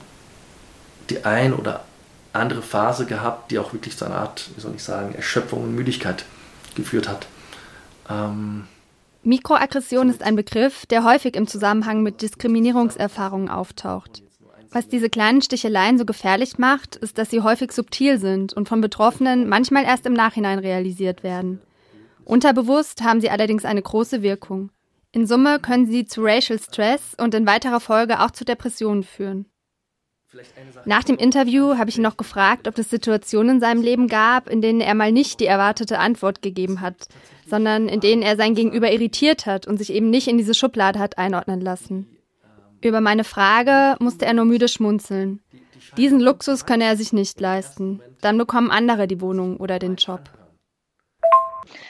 [1.10, 1.84] die ein oder
[2.32, 5.74] andere Phase gehabt, die auch wirklich zu einer Art, wie soll ich sagen, Erschöpfung und
[5.74, 6.24] Müdigkeit
[6.74, 7.26] geführt hat.
[8.08, 8.64] Ähm,
[9.24, 14.22] Mikroaggression ist ein Begriff, der häufig im Zusammenhang mit Diskriminierungserfahrungen auftaucht.
[14.76, 18.82] Was diese kleinen Sticheleien so gefährlich macht, ist, dass sie häufig subtil sind und von
[18.82, 21.62] Betroffenen manchmal erst im Nachhinein realisiert werden.
[22.26, 24.68] Unterbewusst haben sie allerdings eine große Wirkung.
[25.12, 29.46] In Summe können sie zu Racial Stress und in weiterer Folge auch zu Depressionen führen.
[30.84, 34.46] Nach dem Interview habe ich ihn noch gefragt, ob es Situationen in seinem Leben gab,
[34.50, 37.08] in denen er mal nicht die erwartete Antwort gegeben hat,
[37.48, 40.98] sondern in denen er sein Gegenüber irritiert hat und sich eben nicht in diese Schublade
[40.98, 42.15] hat einordnen lassen.
[42.82, 45.40] Über meine Frage musste er nur müde schmunzeln.
[45.96, 48.00] Diesen Luxus könne er sich nicht leisten.
[48.20, 50.20] Dann bekommen andere die Wohnung oder den Job.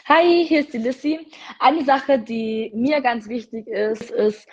[0.06, 1.18] Hi, hier ist die Lissy.
[1.58, 4.46] Eine Sache, die mir ganz wichtig ist, ist,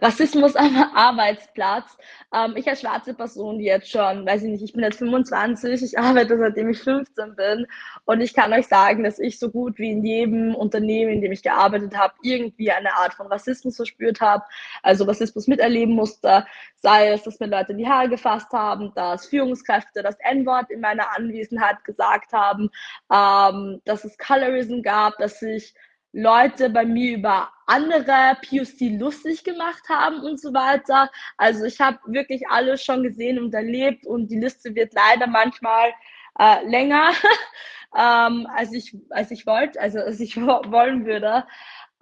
[0.00, 1.96] Rassismus am Arbeitsplatz.
[2.34, 5.98] Ähm, ich als schwarze Person, jetzt schon, weiß ich nicht, ich bin jetzt 25, ich
[5.98, 7.66] arbeite seitdem ich 15 bin
[8.04, 11.32] und ich kann euch sagen, dass ich so gut wie in jedem Unternehmen, in dem
[11.32, 14.44] ich gearbeitet habe, irgendwie eine Art von Rassismus verspürt habe,
[14.82, 19.26] also Rassismus miterleben musste, sei es, dass mir Leute in die Haare gefasst haben, dass
[19.26, 22.70] Führungskräfte das N-Wort in meiner Anwesenheit gesagt haben,
[23.12, 25.74] ähm, dass es Colorism gab, dass sich
[26.12, 31.10] Leute bei mir über andere POC lustig gemacht haben und so weiter.
[31.36, 35.92] Also ich habe wirklich alles schon gesehen und erlebt und die Liste wird leider manchmal
[36.38, 37.10] äh, länger,
[37.96, 41.44] ähm, als ich, als ich wollte, also als ich wollen würde.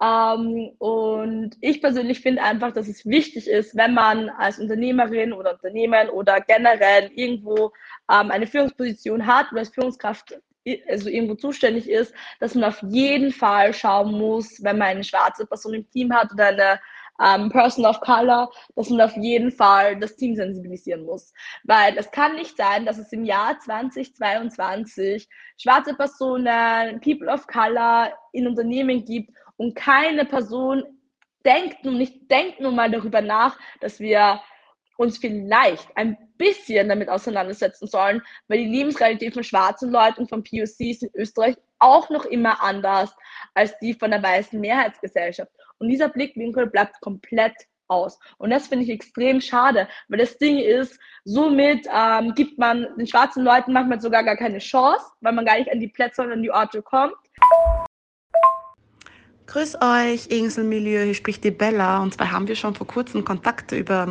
[0.01, 5.53] Ähm, und ich persönlich finde einfach, dass es wichtig ist, wenn man als Unternehmerin oder
[5.53, 7.73] Unternehmen oder generell irgendwo
[8.09, 10.39] ähm, eine Führungsposition hat oder als Führungskraft
[10.87, 15.45] also irgendwo zuständig ist, dass man auf jeden Fall schauen muss, wenn man eine schwarze
[15.45, 16.79] Person im Team hat oder eine
[17.21, 21.33] ähm, Person of Color, dass man auf jeden Fall das Team sensibilisieren muss.
[21.63, 28.13] Weil es kann nicht sein, dass es im Jahr 2022 schwarze Personen, People of Color
[28.31, 30.83] in Unternehmen gibt und keine Person
[31.45, 34.41] denkt nun nicht denkt nun mal darüber nach, dass wir
[34.99, 41.03] uns vielleicht ein bisschen damit auseinandersetzen sollen, weil die Lebensrealität von schwarzen Leuten von POCs
[41.03, 43.09] in Österreich auch noch immer anders
[43.53, 45.49] als die von der weißen Mehrheitsgesellschaft.
[45.77, 47.53] Und dieser Blickwinkel bleibt komplett
[47.87, 48.19] aus.
[48.39, 53.07] Und das finde ich extrem schade, weil das Ding ist, somit ähm, gibt man den
[53.07, 56.31] schwarzen Leuten manchmal sogar gar keine Chance, weil man gar nicht an die Plätze und
[56.33, 57.15] an die Orte kommt.
[59.47, 62.03] Grüß euch, Inselmilieu, hier spricht die Bella.
[62.03, 64.05] Und zwar haben wir schon vor kurzem Kontakte über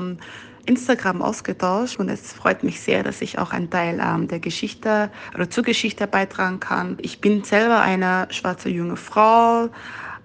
[0.69, 5.11] Instagram ausgetauscht und es freut mich sehr, dass ich auch einen Teil ähm, der Geschichte
[5.35, 6.99] oder zur Geschichte beitragen kann.
[7.01, 9.71] Ich bin selber eine schwarze junge Frau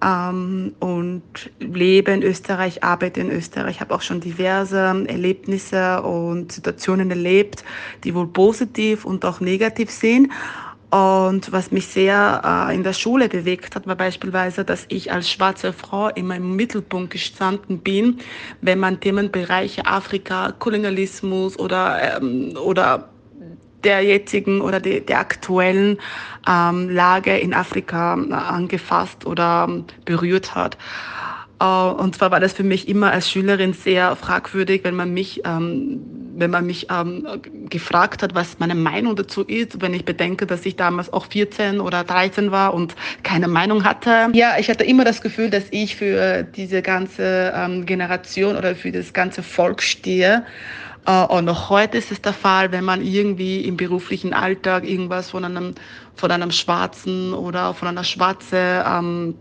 [0.04, 1.24] ähm, und
[1.60, 7.64] lebe in Österreich, arbeite in Österreich, habe auch schon diverse Erlebnisse und Situationen erlebt,
[8.04, 10.32] die wohl positiv und auch negativ sind.
[10.94, 15.28] Und was mich sehr äh, in der Schule bewegt hat, war beispielsweise, dass ich als
[15.28, 18.20] schwarze Frau immer im Mittelpunkt gestanden bin,
[18.62, 23.10] wenn man Themenbereiche Afrika, Kolonialismus oder, ähm, oder
[23.84, 25.98] der jetzigen oder de, der aktuellen
[26.48, 30.78] ähm, Lage in Afrika äh, angefasst oder ähm, berührt hat.
[31.60, 35.42] Äh, und zwar war das für mich immer als Schülerin sehr fragwürdig, wenn man mich,
[35.46, 36.02] ähm,
[36.36, 37.28] wenn man mich ähm,
[37.70, 41.80] gefragt hat, was meine Meinung dazu ist, wenn ich bedenke, dass ich damals auch 14
[41.80, 44.30] oder 13 war und keine Meinung hatte.
[44.34, 48.92] Ja, ich hatte immer das Gefühl, dass ich für diese ganze ähm, Generation oder für
[48.92, 50.44] das ganze Volk stehe.
[51.06, 55.32] Uh, und auch heute ist es der Fall, wenn man irgendwie im beruflichen Alltag irgendwas
[55.32, 55.76] von einem,
[56.16, 59.36] von einem Schwarzen oder von einer Schwarze ähm,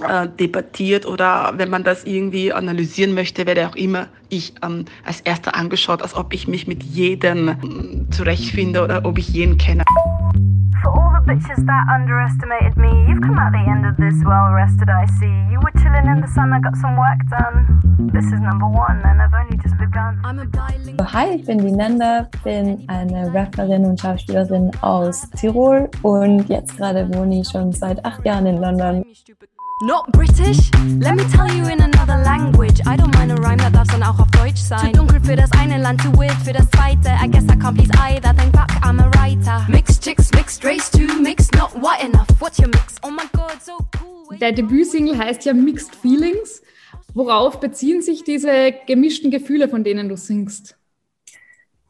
[0.00, 5.20] äh, debattiert oder wenn man das irgendwie analysieren möchte, werde auch immer ich ähm, als
[5.20, 9.84] erster angeschaut, als ob ich mich mit jedem ähm, zurechtfinde oder ob ich jeden kenne.
[10.82, 14.54] For all the bitches that underestimated me, you've come out the end of this well
[14.54, 15.26] rested, I see.
[15.52, 17.80] You were chilling in the sun, I got some work done.
[18.12, 20.20] This is number one and I've only just begun.
[21.12, 27.12] Hi, ich bin die Nanda, bin eine Rapperin und Schauspielerin aus Tirol und jetzt gerade
[27.14, 29.04] wohne ich schon seit acht Jahren in London.
[29.82, 30.70] Not British?
[30.98, 32.82] Let me tell you in another language.
[32.86, 34.92] I don't mind a rhyme, that darf dann auch auf Deutsch sein.
[34.92, 37.08] Zu dunkel für das eine Land, too wild für das zweite.
[37.08, 39.64] I guess I can't please either, thank fuck I'm a writer.
[39.70, 42.28] Mixed chicks, mixed race, too mixed, not white enough.
[42.40, 42.96] What's your mix?
[43.02, 44.36] Oh my god, so cool.
[44.38, 46.60] Der Debütsingle heißt ja Mixed Feelings.
[47.14, 50.76] Worauf beziehen sich diese gemischten Gefühle, von denen du singst?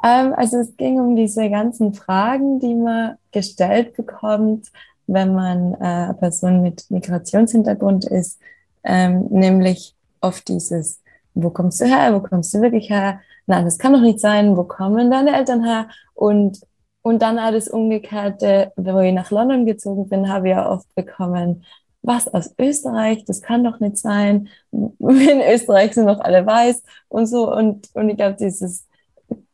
[0.05, 4.71] Ähm, also es ging um diese ganzen Fragen, die man gestellt bekommt
[5.11, 8.41] wenn man äh, Person mit Migrationshintergrund ist,
[8.85, 11.03] ähm, nämlich oft dieses,
[11.35, 13.21] wo kommst du her, wo kommst du wirklich her?
[13.47, 15.89] Nein, das kann doch nicht sein, wo kommen deine Eltern her?
[16.15, 16.61] Und,
[17.03, 21.65] und dann alles Umgekehrte, wo ich nach London gezogen bin, habe ich ja oft bekommen,
[22.03, 24.49] was aus Österreich, das kann doch nicht sein.
[24.73, 27.53] In Österreich sind doch alle weiß und so.
[27.53, 28.87] Und, und ich glaube, dieses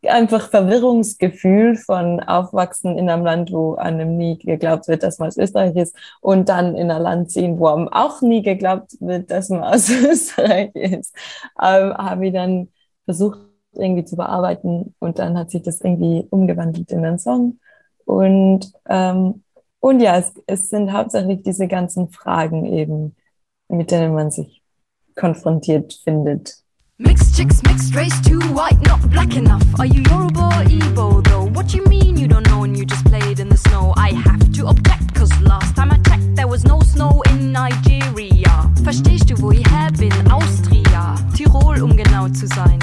[0.09, 5.37] einfach Verwirrungsgefühl von Aufwachsen in einem Land, wo einem nie geglaubt wird, dass man aus
[5.37, 9.49] Österreich ist und dann in ein Land ziehen, wo einem auch nie geglaubt wird, dass
[9.49, 11.15] man aus Österreich ist,
[11.61, 12.69] ähm, habe ich dann
[13.05, 13.41] versucht
[13.73, 17.59] irgendwie zu bearbeiten und dann hat sich das irgendwie umgewandelt in einen Song
[18.05, 19.43] und ähm,
[19.81, 23.15] und ja, es, es sind hauptsächlich diese ganzen Fragen eben,
[23.69, 24.63] mit denen man sich
[25.15, 26.66] konfrontiert findet.
[26.99, 29.63] Mixed chicks, mixed race, too white, not black enough.
[29.79, 31.45] Are you Yoruba or Igbo though?
[31.45, 33.93] What you mean you don't know and you just played in the snow?
[33.99, 38.73] I have to object, cause last time I checked there was no snow in Nigeria.
[38.83, 40.11] Verstehst du, wo ich her bin?
[40.33, 41.17] Austria.
[41.37, 42.79] Tirol, um genau zu sein.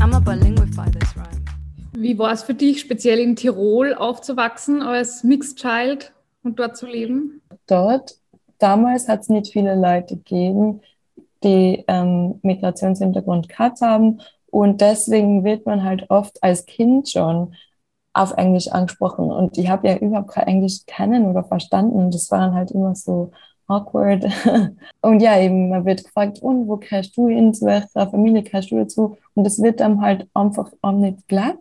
[0.00, 1.44] I'm a bilingual by this rhyme.
[1.92, 6.10] Wie war es für dich, speziell in Tirol aufzuwachsen als Mixed Child
[6.42, 7.42] und dort zu leben?
[7.66, 8.14] Dort,
[8.58, 10.80] damals hat es nicht viele Leute gegeben
[11.44, 14.20] die ähm, Migrationshintergrund gehabt haben.
[14.50, 17.54] Und deswegen wird man halt oft als Kind schon
[18.12, 19.30] auf Englisch angesprochen.
[19.30, 22.10] Und ich habe ja überhaupt kein Englisch kennen oder verstanden.
[22.10, 23.30] Das war dann halt immer so
[23.66, 24.24] awkward.
[25.00, 28.70] Und ja, eben, man wird gefragt, und wo gehörst du hin, zu welcher Familie gehörst
[28.70, 29.16] du dazu?
[29.34, 31.56] Und es wird dann halt einfach auch nicht glatt,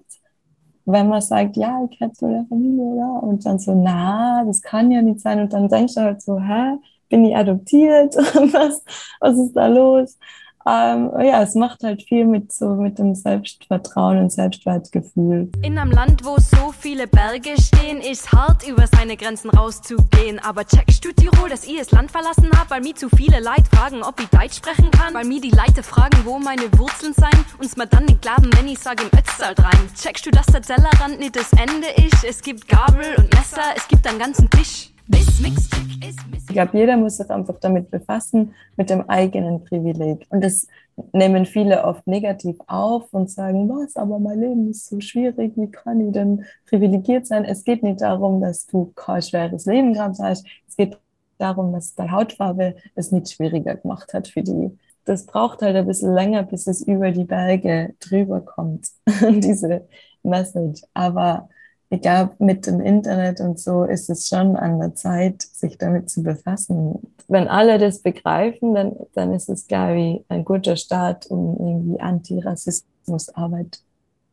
[0.86, 3.24] wenn man sagt, ja, ich gehöre zu der Familie, oder?
[3.24, 5.40] Und dann so, na, das kann ja nicht sein.
[5.42, 6.78] Und dann denkst du halt so, hä,
[7.12, 8.16] bin ich adoptiert?
[8.56, 8.84] was,
[9.20, 10.18] was ist da los?
[10.66, 15.50] ähm, ja, es macht halt viel mit so mit dem Selbstvertrauen und Selbstwertgefühl.
[15.64, 20.40] In einem Land, wo so viele Berge stehen, ist hart über seine Grenzen rauszugehen.
[20.40, 23.64] Aber checkst du Tirol, dass ich das Land verlassen hab, weil mir zu viele Leute
[23.74, 25.14] fragen, ob ich Deutsch sprechen kann?
[25.14, 28.68] Weil mir die Leute fragen, wo meine Wurzeln sein, uns mal dann nicht glauben, wenn
[28.68, 29.90] ich sage im Ötztal rein.
[30.00, 32.24] Checkst du, dass der Tellerrand nicht das Ende ist?
[32.24, 34.91] Es gibt Gabel und Messer, es gibt einen ganzen Tisch.
[35.10, 40.26] Ich glaube, jeder muss sich einfach damit befassen, mit dem eigenen Privileg.
[40.30, 40.68] Und das
[41.14, 45.72] nehmen viele oft negativ auf und sagen, was, aber mein Leben ist so schwierig, wie
[45.72, 47.46] kann ich denn privilegiert sein?
[47.46, 50.46] Es geht nicht darum, dass du kein schweres Leben gehabt hast.
[50.68, 50.98] Es geht
[51.38, 54.78] darum, dass deine Hautfarbe es nicht schwieriger gemacht hat für die.
[55.06, 58.90] Das braucht halt ein bisschen länger, bis es über die Berge drüber kommt,
[59.22, 59.88] diese
[60.22, 60.82] Message.
[60.94, 61.50] Aber
[61.94, 66.10] ich glaube, mit dem Internet und so ist es schon an der Zeit, sich damit
[66.10, 67.00] zu befassen.
[67.28, 72.00] Wenn alle das begreifen, dann, dann ist es, glaube ich, ein guter Start, um irgendwie
[72.00, 73.82] Antirassismusarbeit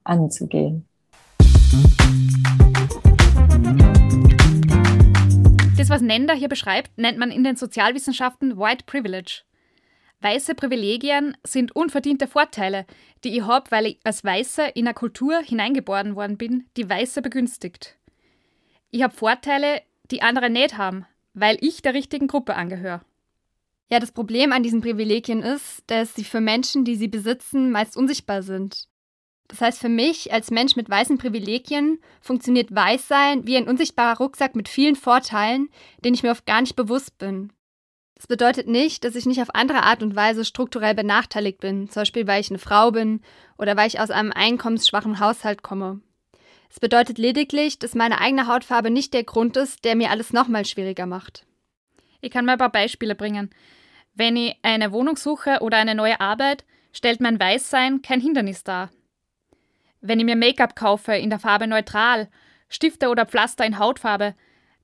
[0.05, 0.87] anzugehen.
[5.77, 9.42] Das, was Nenda hier beschreibt, nennt man in den Sozialwissenschaften White Privilege.
[10.20, 12.87] Weiße Privilegien sind unverdiente Vorteile,
[13.22, 17.22] die ich habe, weil ich als Weiße in eine Kultur hineingeboren worden bin, die Weiße
[17.22, 17.96] begünstigt.
[18.90, 23.02] Ich habe Vorteile, die andere nicht haben, weil ich der richtigen Gruppe angehöre.
[23.90, 27.96] Ja, das Problem an diesen Privilegien ist, dass sie für Menschen, die sie besitzen, meist
[27.96, 28.88] unsichtbar sind.
[29.46, 34.57] Das heißt, für mich als Mensch mit weißen Privilegien funktioniert Weißsein wie ein unsichtbarer Rucksack
[34.57, 35.70] mit vielen Vorteilen,
[36.04, 37.50] den ich mir oft gar nicht bewusst bin.
[38.18, 42.02] Das bedeutet nicht, dass ich nicht auf andere Art und Weise strukturell benachteiligt bin, zum
[42.02, 43.22] Beispiel weil ich eine Frau bin
[43.57, 46.00] oder weil ich aus einem einkommensschwachen Haushalt komme.
[46.68, 50.66] Es bedeutet lediglich, dass meine eigene Hautfarbe nicht der Grund ist, der mir alles nochmal
[50.66, 51.46] schwieriger macht.
[52.20, 53.50] Ich kann mal ein paar Beispiele bringen.
[54.14, 58.90] Wenn ich eine Wohnung suche oder eine neue Arbeit, stellt mein Weißsein kein Hindernis dar.
[60.00, 62.28] Wenn ich mir Make-up kaufe in der Farbe neutral,
[62.68, 64.35] Stifte oder Pflaster in Hautfarbe,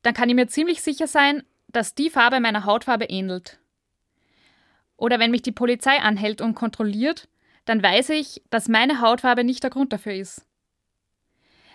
[0.02, 1.42] dann kann ich mir ziemlich sicher sein,
[1.74, 3.58] dass die Farbe meiner Hautfarbe ähnelt.
[4.96, 7.28] Oder wenn mich die Polizei anhält und kontrolliert,
[7.64, 10.46] dann weiß ich, dass meine Hautfarbe nicht der Grund dafür ist.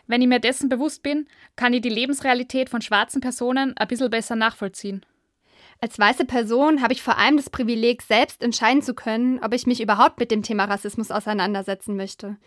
[0.07, 4.09] Wenn ich mir dessen bewusst bin, kann ich die Lebensrealität von schwarzen Personen ein bisschen
[4.09, 5.05] besser nachvollziehen.
[5.81, 9.67] Als weiße Person habe ich vor allem das Privileg, selbst entscheiden zu können, ob ich
[9.67, 12.37] mich überhaupt mit dem Thema Rassismus auseinandersetzen möchte.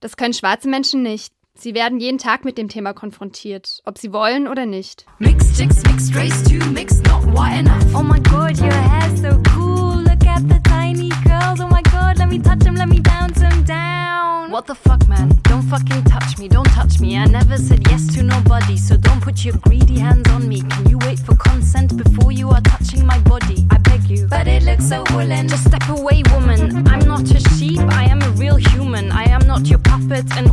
[0.00, 1.32] Das können schwarze Menschen nicht.
[1.56, 5.06] Sie werden jeden Tag mit dem Thema konfrontiert, ob sie wollen oder nicht.
[5.20, 7.84] Mixed chicks, mixed race too, mixed not white enough.
[7.94, 10.02] Oh my god, your hair's so cool.
[10.02, 11.60] Look at the tiny curls.
[11.60, 14.50] Oh my god, let me touch them, let me bounce them down.
[14.50, 15.30] What the fuck, man?
[15.44, 17.16] Don't fucking touch me, don't touch me.
[17.16, 20.60] I never said yes to nobody, so don't put your greedy hands on me.
[20.60, 23.64] Can you wait for consent before you are touching my body?
[23.70, 24.26] I beg you.
[24.26, 25.46] But it looks so woolen.
[25.46, 26.86] Just step away, woman.
[26.88, 29.12] I'm not a sheep, I am a real human.
[29.12, 30.50] I am not your puppet, and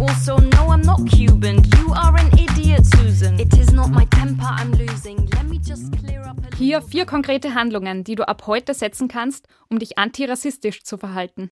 [6.71, 11.49] Hier vier konkrete Handlungen, die du ab heute setzen kannst, um dich antirassistisch zu verhalten.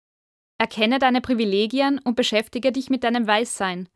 [0.56, 3.90] Erkenne deine Privilegien und beschäftige dich mit deinem Weißsein.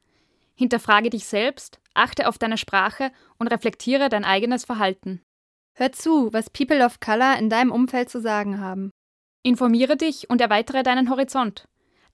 [0.57, 5.23] Hinterfrage dich selbst, achte auf deine Sprache und reflektiere dein eigenes Verhalten.
[5.73, 8.91] Hör zu, was People of Color in deinem Umfeld zu sagen haben.
[9.43, 11.67] Informiere dich und erweitere deinen Horizont.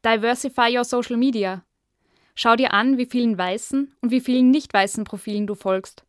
[0.05, 1.65] Diversify your social media.
[2.37, 6.05] Schau dir an, wie vielen weißen und wie vielen nicht weißen Profilen du folgst.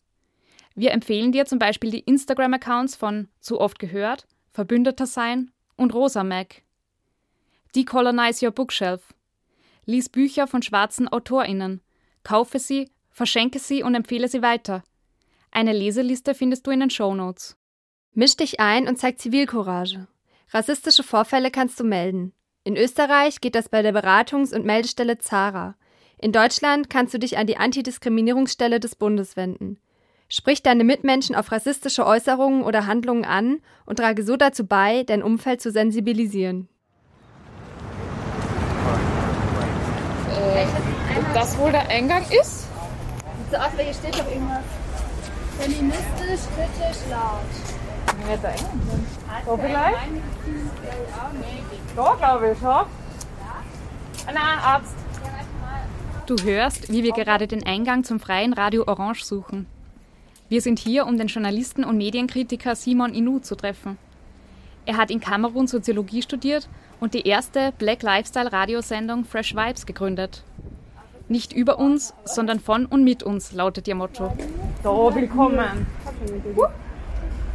[0.75, 6.23] Wir empfehlen dir zum Beispiel die Instagram-Accounts von Zu oft gehört, Verbündeter sein und Rosa
[6.23, 6.63] Mac.
[7.75, 9.13] Decolonize Your Bookshelf.
[9.85, 11.81] Lies Bücher von schwarzen AutorInnen.
[12.23, 14.83] Kaufe sie, verschenke sie und empfehle sie weiter.
[15.51, 17.57] Eine Leseliste findest du in den Show Notes.
[18.13, 20.07] Misch dich ein und zeig Zivilcourage.
[20.51, 22.33] Rassistische Vorfälle kannst du melden.
[22.63, 25.75] In Österreich geht das bei der Beratungs- und Meldestelle Zara.
[26.17, 29.79] In Deutschland kannst du dich an die Antidiskriminierungsstelle des Bundes wenden.
[30.35, 35.21] Sprich deine Mitmenschen auf rassistische Äußerungen oder Handlungen an und trage so dazu bei, dein
[35.21, 36.67] Umfeld zu sensibilisieren.
[41.15, 42.61] Ob das wohl der Eingang ist?
[42.61, 44.63] Sieht so aus, weil hier steht doch irgendwas.
[45.59, 47.43] Feministisch, kritisch, laut.
[48.17, 49.43] Wie wird der Eingang sein?
[49.45, 49.97] So vielleicht?
[51.95, 52.87] Da glaube ich, ha?
[54.25, 54.95] Nein, Arzt.
[56.25, 59.67] Du hörst, wie wir gerade den Eingang zum freien Radio Orange suchen.
[60.49, 63.97] Wir sind hier, um den Journalisten und Medienkritiker Simon Inu zu treffen.
[64.85, 66.67] Er hat in Kamerun Soziologie studiert
[66.99, 70.43] und die erste Black Lifestyle Radiosendung Fresh Vibes gegründet.
[71.29, 74.33] Nicht über uns, sondern von und mit uns lautet ihr Motto.
[74.83, 75.87] So, willkommen.
[76.55, 76.65] Uh.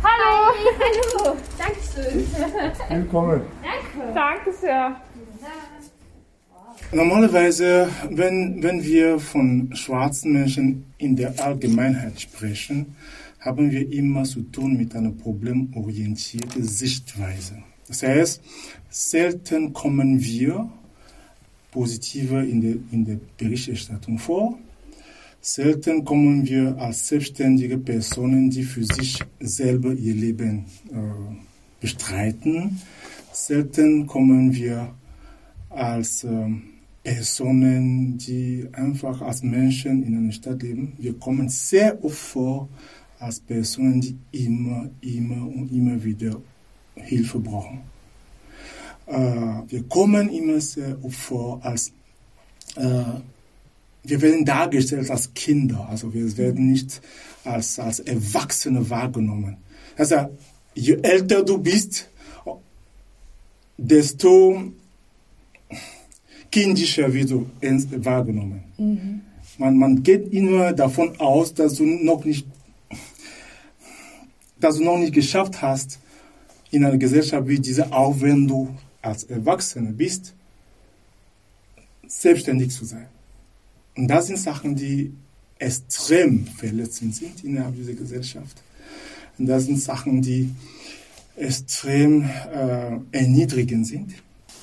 [0.02, 0.54] Hallo.
[0.80, 1.36] Hallo.
[1.58, 2.26] Dankeschön.
[2.88, 3.42] Willkommen.
[3.62, 4.14] Danke.
[4.14, 4.96] Danke sehr.
[6.92, 12.96] Normalerweise, wenn, wenn wir von schwarzen Menschen in der Allgemeinheit sprechen,
[13.40, 17.62] haben wir immer zu tun mit einer problemorientierten Sichtweise.
[17.86, 18.42] Das heißt,
[18.90, 20.70] selten kommen wir
[21.70, 24.58] positiver in der, in der Berichterstattung vor.
[25.40, 30.96] Selten kommen wir als selbstständige Personen, die für sich selber ihr Leben äh,
[31.80, 32.80] bestreiten.
[33.32, 34.94] Selten kommen wir
[35.70, 36.46] als äh,
[37.02, 40.94] Personen, die einfach als Menschen in einer Stadt leben.
[40.98, 42.68] Wir kommen sehr oft vor
[43.18, 46.40] als Personen, die immer, immer und immer wieder
[46.94, 47.80] Hilfe brauchen.
[49.06, 49.14] Äh,
[49.68, 51.92] wir kommen immer sehr oft vor als,
[52.76, 53.04] äh,
[54.04, 57.00] wir werden dargestellt als Kinder, also wir werden nicht
[57.44, 59.56] als, als Erwachsene wahrgenommen.
[59.96, 60.36] Also
[60.74, 62.10] je älter du bist,
[63.76, 64.72] desto
[66.50, 67.46] kindischer wirst du
[68.04, 68.64] wahrgenommen.
[68.76, 69.20] Mhm.
[69.58, 72.46] Man, man geht immer davon aus, dass du noch nicht
[74.60, 75.98] dass du noch nicht geschafft hast,
[76.70, 80.34] in einer Gesellschaft wie diese, auch wenn du als Erwachsener bist,
[82.06, 83.06] selbstständig zu sein.
[83.96, 85.12] Und das sind Sachen, die
[85.58, 88.62] extrem verletzend sind innerhalb dieser Gesellschaft.
[89.38, 90.50] Und das sind Sachen, die
[91.36, 94.14] extrem äh, erniedrigend sind.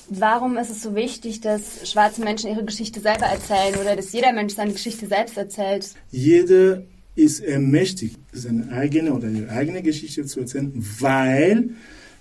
[0.08, 4.32] Warum ist es so wichtig, dass schwarze Menschen ihre Geschichte selber erzählen oder dass jeder
[4.32, 5.94] Mensch seine Geschichte selbst erzählt?
[6.12, 6.82] Jeder
[7.16, 11.70] ist ermächtigt, seine eigene oder ihre eigene Geschichte zu erzählen, weil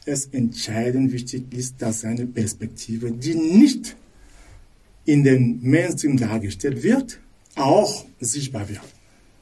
[0.05, 3.95] es entscheidend wichtig ist, dass seine Perspektive, die nicht
[5.05, 7.19] in den Mainstream dargestellt wird,
[7.55, 8.81] auch sichtbar wird.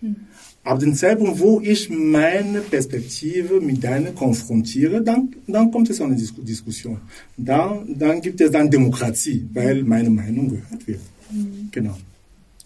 [0.02, 0.28] Hm.
[0.64, 6.06] Ab dem Zeitpunkt, wo ich meine Perspektive mit deiner konfrontiere, dann, dann kommt es zu
[6.06, 7.02] einer Diskussion.
[7.36, 11.02] Dann, dann gibt es dann Demokratie, weil meine Meinung gehört wird.
[11.32, 11.68] Mhm.
[11.72, 11.98] Genau.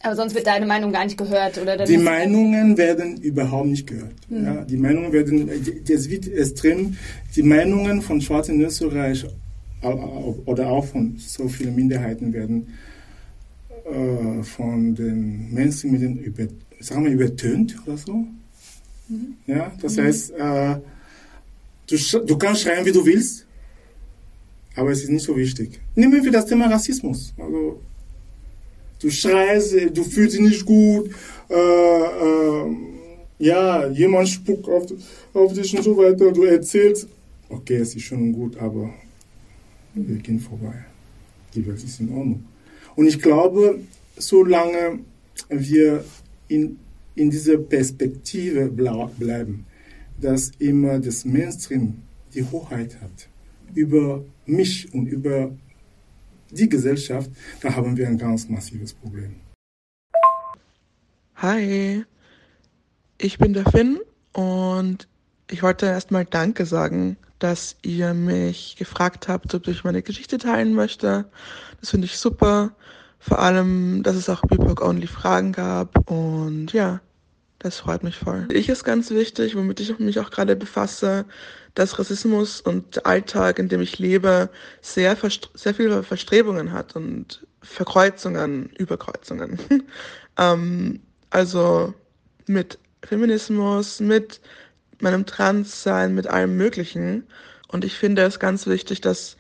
[0.04, 1.86] Aber sonst wird deine Meinung gar nicht gehört, oder?
[1.86, 4.14] die Meinungen werden überhaupt nicht gehört.
[4.30, 4.46] Mhm.
[4.46, 5.50] Ja, die Meinungen werden,
[5.90, 6.96] es wird extrem,
[7.36, 9.26] die Meinungen von Schwarzen in Österreich
[10.46, 12.68] oder auch von so vielen Minderheiten werden
[13.86, 16.48] äh, von den Mainstream-Medien über,
[16.80, 18.26] sagen wir, übertönt oder so.
[19.10, 19.36] Mhm.
[19.46, 20.02] Ja, das mhm.
[20.02, 20.76] heißt, äh,
[21.88, 23.46] du, du kannst schreien, wie du willst,
[24.76, 25.80] aber es ist nicht so wichtig.
[25.96, 27.34] Nehmen wir das Thema Rassismus.
[27.38, 27.82] Also,
[29.00, 31.10] du schreist, du fühlst dich nicht gut,
[31.50, 32.76] äh, äh,
[33.40, 34.86] ja, jemand spuckt auf,
[35.34, 37.08] auf dich und so weiter, du erzählst,
[37.50, 38.90] okay, es ist schon gut, aber
[39.94, 40.86] wir gehen vorbei.
[41.54, 42.46] Die Welt ist in Ordnung.
[42.96, 43.80] Und ich glaube,
[44.18, 45.00] solange
[45.50, 46.04] wir
[46.48, 46.80] in,
[47.16, 49.66] in dieser Perspektive bleiben,
[50.20, 52.02] dass immer das Mainstream
[52.34, 53.30] die Hoheit hat
[53.74, 55.52] über mich und über
[56.52, 57.30] die Gesellschaft,
[57.62, 59.36] da haben wir ein ganz massives Problem.
[61.36, 62.04] Hi,
[63.18, 64.00] ich bin der Finn
[64.34, 65.08] und
[65.50, 70.74] ich wollte erstmal Danke sagen, dass ihr mich gefragt habt, ob ich meine Geschichte teilen
[70.74, 71.30] möchte.
[71.80, 72.76] Das finde ich super.
[73.20, 77.02] Vor allem, dass es auch BIPOC-only-Fragen gab und ja,
[77.60, 78.48] das freut mich voll.
[78.52, 81.26] Ich ist ganz wichtig, womit ich mich auch gerade befasse,
[81.74, 84.50] dass Rassismus und der Alltag, in dem ich lebe,
[84.82, 85.18] sehr,
[85.54, 89.60] sehr viele Verstrebungen hat und Verkreuzungen, Überkreuzungen.
[90.38, 91.94] ähm, also
[92.46, 94.40] mit Feminismus, mit
[95.00, 97.28] meinem Transsein, mit allem Möglichen.
[97.68, 99.38] Und ich finde es ganz wichtig, dass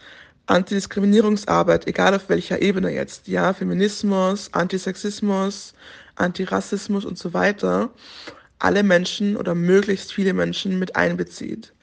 [0.47, 5.73] Antidiskriminierungsarbeit, egal auf welcher Ebene jetzt, ja, Feminismus, Antisexismus,
[6.15, 7.91] Antirassismus und so weiter,
[8.59, 11.73] alle Menschen oder möglichst viele Menschen mit einbezieht.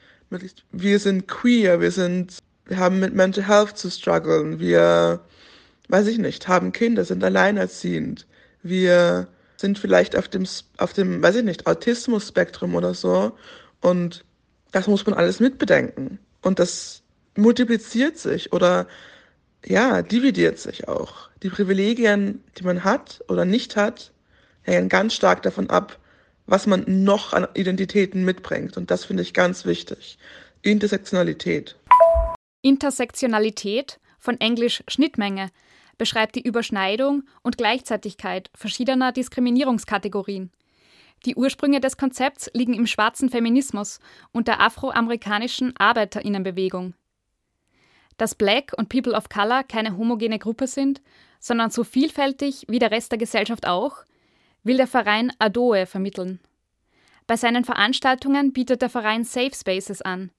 [0.73, 5.21] Wir sind queer, wir sind, wir haben mit Mental Health zu strugglen, wir,
[5.89, 8.27] weiß ich nicht, haben Kinder, sind alleinerziehend,
[8.63, 10.45] wir sind vielleicht auf dem,
[10.79, 13.37] auf dem, weiß ich nicht, Autismus-Spektrum oder so
[13.81, 14.25] und
[14.73, 16.19] das muss man alles mitbedenken.
[16.43, 17.04] Und das
[17.37, 18.87] multipliziert sich oder
[19.65, 21.31] ja, dividiert sich auch.
[21.43, 24.13] Die Privilegien, die man hat oder nicht hat,
[24.63, 25.99] hängen ganz stark davon ab,
[26.47, 28.77] was man noch an Identitäten mitbringt.
[28.77, 30.19] Und das finde ich ganz wichtig.
[30.63, 31.77] Intersektionalität.
[32.63, 35.51] Intersektionalität, von Englisch Schnittmenge,
[35.99, 40.51] beschreibt die Überschneidung und Gleichzeitigkeit verschiedener Diskriminierungskategorien.
[41.25, 44.01] Die Ursprünge des Konzepts liegen im schwarzen Feminismus
[44.33, 46.95] und der afroamerikanischen Arbeiterinnenbewegung.
[48.17, 51.01] Dass Black und People of Color keine homogene Gruppe sind,
[51.41, 54.05] sondern so vielfältig wie der Rest der Gesellschaft auch,
[54.63, 56.41] will der Verein Adoe vermitteln.
[57.27, 60.31] Bei seinen Veranstaltungen bietet der Verein Safe Spaces an.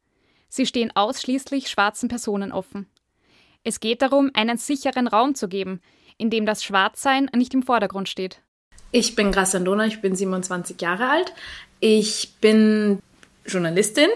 [0.49, 2.87] Sie stehen ausschließlich schwarzen Personen offen.
[3.63, 5.81] Es geht darum, einen sicheren Raum zu geben,
[6.17, 8.41] in dem das Schwarzsein nicht im Vordergrund steht.
[8.91, 11.33] Ich bin Grassandona, ich bin 27 Jahre alt.
[11.79, 12.99] Ich bin
[13.45, 14.09] Journalistin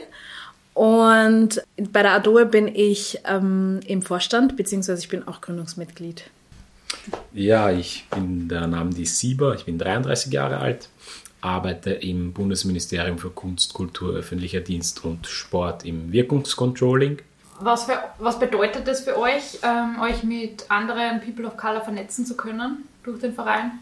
[0.79, 1.61] und
[1.91, 6.29] bei der Adoe bin ich ähm, im Vorstand, beziehungsweise ich bin auch Gründungsmitglied.
[7.33, 10.87] Ja, ich bin der Name die Sieber, ich bin 33 Jahre alt,
[11.41, 17.17] arbeite im Bundesministerium für Kunst, Kultur, öffentlicher Dienst und Sport im Wirkungscontrolling.
[17.59, 22.25] Was, für, was bedeutet das für euch, ähm, euch mit anderen People of Color vernetzen
[22.25, 23.79] zu können durch den Verein?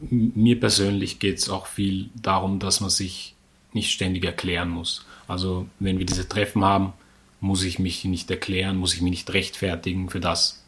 [0.00, 3.36] Mir persönlich geht es auch viel darum, dass man sich
[3.72, 5.06] nicht ständig erklären muss.
[5.32, 6.92] Also wenn wir diese Treffen haben,
[7.40, 10.62] muss ich mich nicht erklären, muss ich mich nicht rechtfertigen für das,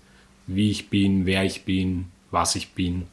[0.46, 3.06] wie ich bin, wer ich bin, was ich bin.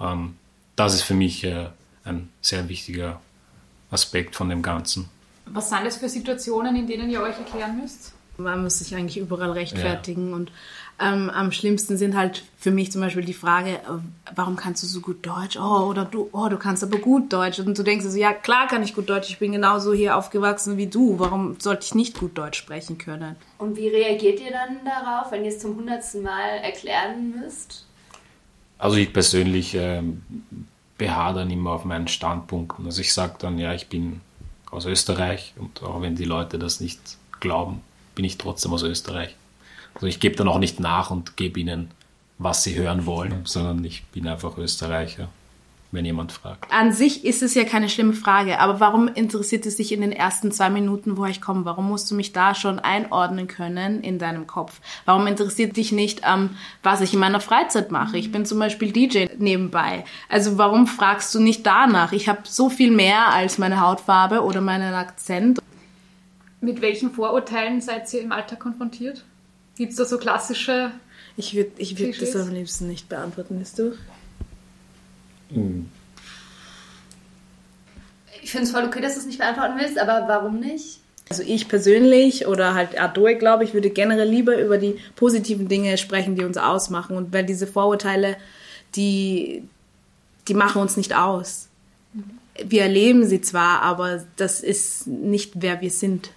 [0.00, 0.36] Ähm,
[0.76, 1.66] das ist für mich äh,
[2.04, 3.20] ein sehr wichtiger
[3.90, 5.10] Aspekt von dem Ganzen.
[5.44, 8.14] Was sind das für Situationen, in denen ihr euch erklären müsst?
[8.38, 10.36] Man muss sich eigentlich überall rechtfertigen ja.
[10.36, 10.52] und
[11.00, 13.80] ähm, am schlimmsten sind halt für mich zum Beispiel die Frage, äh,
[14.34, 15.56] warum kannst du so gut Deutsch?
[15.56, 17.58] Oh, oder du, oh, du kannst aber gut Deutsch.
[17.58, 19.28] Und du denkst so, ja, klar kann ich gut Deutsch.
[19.28, 21.18] Ich bin genauso hier aufgewachsen wie du.
[21.18, 23.34] Warum sollte ich nicht gut Deutsch sprechen können?
[23.58, 27.86] Und wie reagiert ihr dann darauf, wenn ihr es zum hundertsten Mal erklären müsst?
[28.78, 30.02] Also ich persönlich äh,
[30.96, 32.86] beharre dann immer auf meinen Standpunkten.
[32.86, 34.20] Also ich sage dann, ja, ich bin
[34.70, 37.00] aus Österreich und auch wenn die Leute das nicht
[37.40, 37.80] glauben,
[38.14, 39.36] bin ich trotzdem aus Österreich.
[39.94, 41.90] Also ich gebe dann auch nicht nach und gebe ihnen,
[42.38, 45.28] was sie hören wollen, sondern ich bin einfach Österreicher,
[45.92, 46.70] wenn jemand fragt.
[46.72, 50.10] An sich ist es ja keine schlimme Frage, aber warum interessiert es dich in den
[50.10, 51.64] ersten zwei Minuten, wo ich komme?
[51.64, 54.80] Warum musst du mich da schon einordnen können in deinem Kopf?
[55.04, 56.50] Warum interessiert dich nicht, ähm,
[56.82, 58.18] was ich in meiner Freizeit mache?
[58.18, 60.04] Ich bin zum Beispiel DJ nebenbei.
[60.28, 62.12] Also warum fragst du nicht danach?
[62.12, 65.60] Ich habe so viel mehr als meine Hautfarbe oder meinen Akzent.
[66.60, 69.24] Mit welchen Vorurteilen seid ihr im Alltag konfrontiert?
[69.76, 70.92] Gibt es da so klassische.
[71.36, 73.96] Ich würde ich würd das am liebsten nicht beantworten, bist du?
[75.50, 75.90] Mhm.
[78.42, 81.00] Ich finde es voll okay, dass du es nicht beantworten willst, aber warum nicht?
[81.30, 85.96] Also ich persönlich oder halt Adoe, glaube ich, würde generell lieber über die positiven Dinge
[85.96, 87.16] sprechen, die uns ausmachen.
[87.16, 88.36] Und weil diese Vorurteile,
[88.94, 89.64] die,
[90.46, 91.68] die machen uns nicht aus.
[92.12, 92.38] Mhm.
[92.62, 96.30] Wir erleben sie zwar, aber das ist nicht, wer wir sind.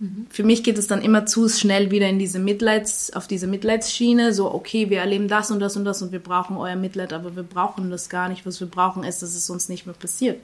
[0.00, 0.26] Mhm.
[0.30, 4.32] Für mich geht es dann immer zu schnell wieder in diese Mitleids, auf diese Mitleidsschiene,
[4.32, 7.34] so, okay, wir erleben das und das und das und wir brauchen euer Mitleid, aber
[7.34, 8.46] wir brauchen das gar nicht.
[8.46, 10.40] Was wir brauchen, ist, dass es uns nicht mehr passiert.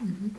[0.00, 0.34] Mhm.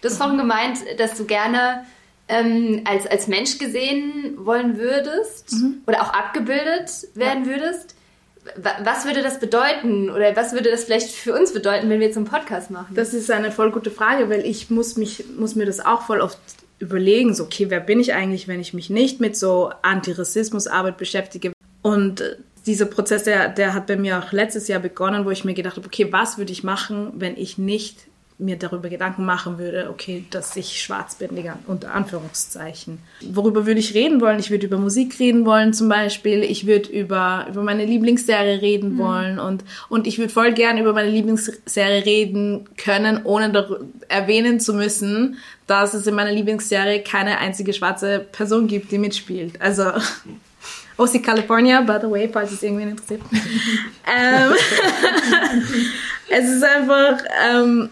[0.00, 1.84] Du hast vorhin gemeint, dass du gerne
[2.28, 5.82] ähm, als, als Mensch gesehen wollen würdest mhm.
[5.86, 7.50] oder auch abgebildet werden ja.
[7.50, 7.94] würdest.
[8.84, 12.16] Was würde das bedeuten oder was würde das vielleicht für uns bedeuten, wenn wir jetzt
[12.16, 12.94] einen Podcast machen?
[12.94, 16.20] Das ist eine voll gute Frage, weil ich muss, mich, muss mir das auch voll
[16.20, 16.38] oft
[16.78, 21.52] überlegen, so, okay, wer bin ich eigentlich, wenn ich mich nicht mit so Antirassismusarbeit beschäftige?
[21.82, 25.44] Und äh, dieser Prozess, der, der hat bei mir auch letztes Jahr begonnen, wo ich
[25.44, 28.06] mir gedacht habe, okay, was würde ich machen, wenn ich nicht
[28.38, 31.30] mir darüber Gedanken machen würde, okay, dass ich schwarz bin,
[31.66, 32.98] unter Anführungszeichen.
[33.30, 34.38] Worüber würde ich reden wollen?
[34.38, 36.42] Ich würde über Musik reden wollen zum Beispiel.
[36.42, 38.98] Ich würde über, über meine Lieblingsserie reden mhm.
[38.98, 43.66] wollen und, und ich würde voll gern über meine Lieblingsserie reden können, ohne
[44.08, 49.60] erwähnen zu müssen, dass es in meiner Lieblingsserie keine einzige schwarze Person gibt, die mitspielt.
[49.62, 49.92] Also
[50.98, 53.22] OC California, by the way, falls es irgendwen interessiert.
[54.06, 54.52] ähm,
[56.28, 57.18] es ist einfach,
[57.50, 57.90] ähm,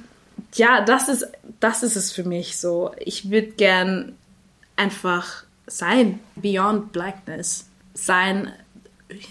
[0.54, 1.26] ja, das ist,
[1.60, 2.92] das ist es für mich so.
[2.98, 4.12] Ich würde gern
[4.76, 8.52] einfach sein, beyond blackness, sein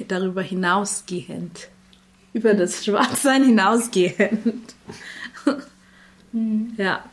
[0.08, 1.70] darüber hinausgehend,
[2.34, 4.76] über das Schwarzsein hinausgehend.
[6.78, 7.04] ja.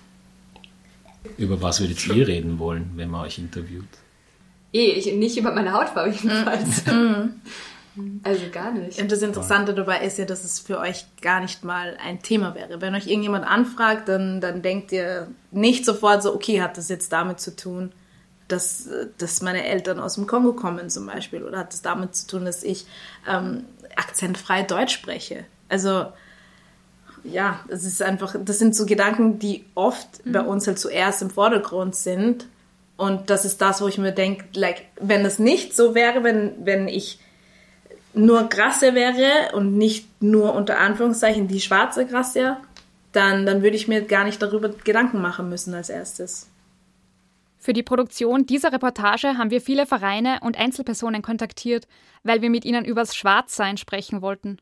[1.37, 3.89] Über was würdet ihr reden wollen, wenn man euch interviewt?
[4.73, 6.85] Eh, ich, nicht über meine Hautfarbe jedenfalls.
[7.95, 8.21] Mhm.
[8.23, 9.01] Also gar nicht.
[9.01, 12.55] Und das Interessante dabei ist ja, dass es für euch gar nicht mal ein Thema
[12.55, 12.81] wäre.
[12.81, 17.13] Wenn euch irgendjemand anfragt, dann, dann denkt ihr nicht sofort so, okay, hat das jetzt
[17.13, 17.93] damit zu tun?
[18.51, 18.89] dass,
[19.19, 21.45] dass meine Eltern aus dem Kongo kommen zum Beispiel?
[21.45, 22.87] Oder hat es damit zu tun, dass ich
[23.29, 23.65] ähm,
[23.97, 25.45] akzentfrei Deutsch spreche?
[25.69, 26.07] Also
[27.23, 30.33] ja, es ist einfach, das sind so Gedanken, die oft mhm.
[30.33, 32.47] bei uns halt zuerst im Vordergrund sind.
[32.97, 36.55] Und das ist das, wo ich mir denke, like, wenn das nicht so wäre, wenn,
[36.65, 37.19] wenn ich
[38.13, 42.57] nur Grasse wäre und nicht nur unter Anführungszeichen die schwarze Grasse,
[43.13, 46.49] dann, dann würde ich mir gar nicht darüber Gedanken machen müssen als erstes.
[47.59, 51.87] Für die Produktion dieser Reportage haben wir viele Vereine und Einzelpersonen kontaktiert,
[52.23, 54.59] weil wir mit ihnen übers Schwarzsein sprechen wollten.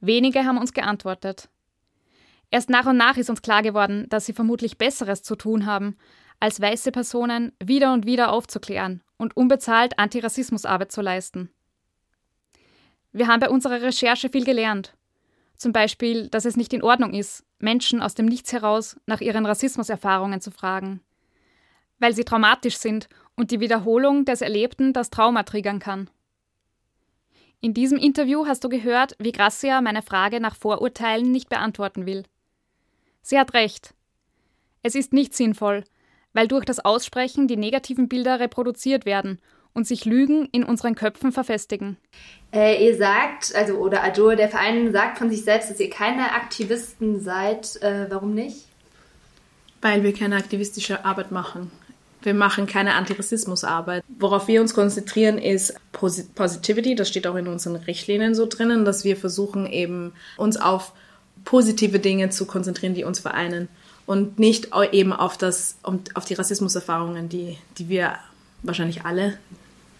[0.00, 1.48] Wenige haben uns geantwortet.
[2.50, 5.96] Erst nach und nach ist uns klar geworden, dass sie vermutlich Besseres zu tun haben,
[6.40, 11.50] als weiße Personen wieder und wieder aufzuklären und unbezahlt Antirassismusarbeit zu leisten.
[13.16, 14.94] Wir haben bei unserer Recherche viel gelernt.
[15.56, 19.46] Zum Beispiel, dass es nicht in Ordnung ist, Menschen aus dem Nichts heraus nach ihren
[19.46, 21.00] Rassismuserfahrungen zu fragen,
[21.98, 26.10] weil sie traumatisch sind und die Wiederholung des Erlebten das Trauma triggern kann.
[27.62, 32.24] In diesem Interview hast du gehört, wie Gracia meine Frage nach Vorurteilen nicht beantworten will.
[33.22, 33.94] Sie hat recht.
[34.82, 35.84] Es ist nicht sinnvoll,
[36.34, 39.40] weil durch das Aussprechen die negativen Bilder reproduziert werden
[39.76, 41.98] und sich Lügen in unseren Köpfen verfestigen.
[42.52, 46.32] Äh, ihr sagt, also oder Ador, der Verein sagt von sich selbst, dass ihr keine
[46.32, 47.80] Aktivisten seid.
[47.82, 48.64] Äh, warum nicht?
[49.82, 51.70] Weil wir keine aktivistische Arbeit machen.
[52.22, 54.02] Wir machen keine Antirassismusarbeit.
[54.18, 56.94] Worauf wir uns konzentrieren, ist Positivity.
[56.94, 60.92] Das steht auch in unseren Richtlinien so drinnen, dass wir versuchen eben uns auf
[61.44, 63.68] positive Dinge zu konzentrieren, die uns vereinen
[64.06, 65.76] und nicht eben auf das
[66.14, 68.14] auf die Rassismuserfahrungen, die die wir
[68.62, 69.38] wahrscheinlich alle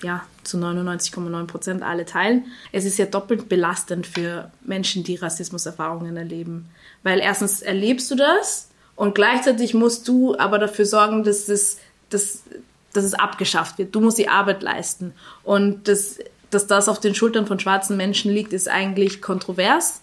[0.03, 2.45] ja zu 99,9 Prozent alle teilen.
[2.73, 6.69] Es ist ja doppelt belastend für Menschen, die Rassismuserfahrungen erleben,
[7.03, 11.79] weil erstens erlebst du das und gleichzeitig musst du aber dafür sorgen, dass es
[12.11, 12.45] dass,
[12.93, 13.95] dass es abgeschafft wird.
[13.95, 16.19] Du musst die Arbeit leisten und das
[16.51, 20.01] dass das auf den Schultern von schwarzen Menschen liegt, ist eigentlich kontrovers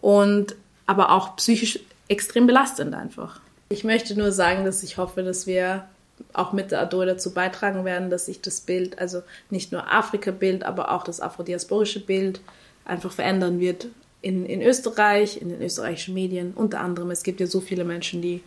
[0.00, 0.56] und
[0.86, 3.40] aber auch psychisch extrem belastend einfach.
[3.68, 5.84] Ich möchte nur sagen, dass ich hoffe, dass wir
[6.32, 10.64] auch mit der Adore dazu beitragen werden, dass sich das Bild, also nicht nur Afrika-Bild,
[10.64, 12.40] aber auch das afrodiasporische Bild
[12.84, 13.86] einfach verändern wird
[14.20, 17.10] in, in Österreich, in den österreichischen Medien unter anderem.
[17.10, 18.42] Es gibt ja so viele Menschen, die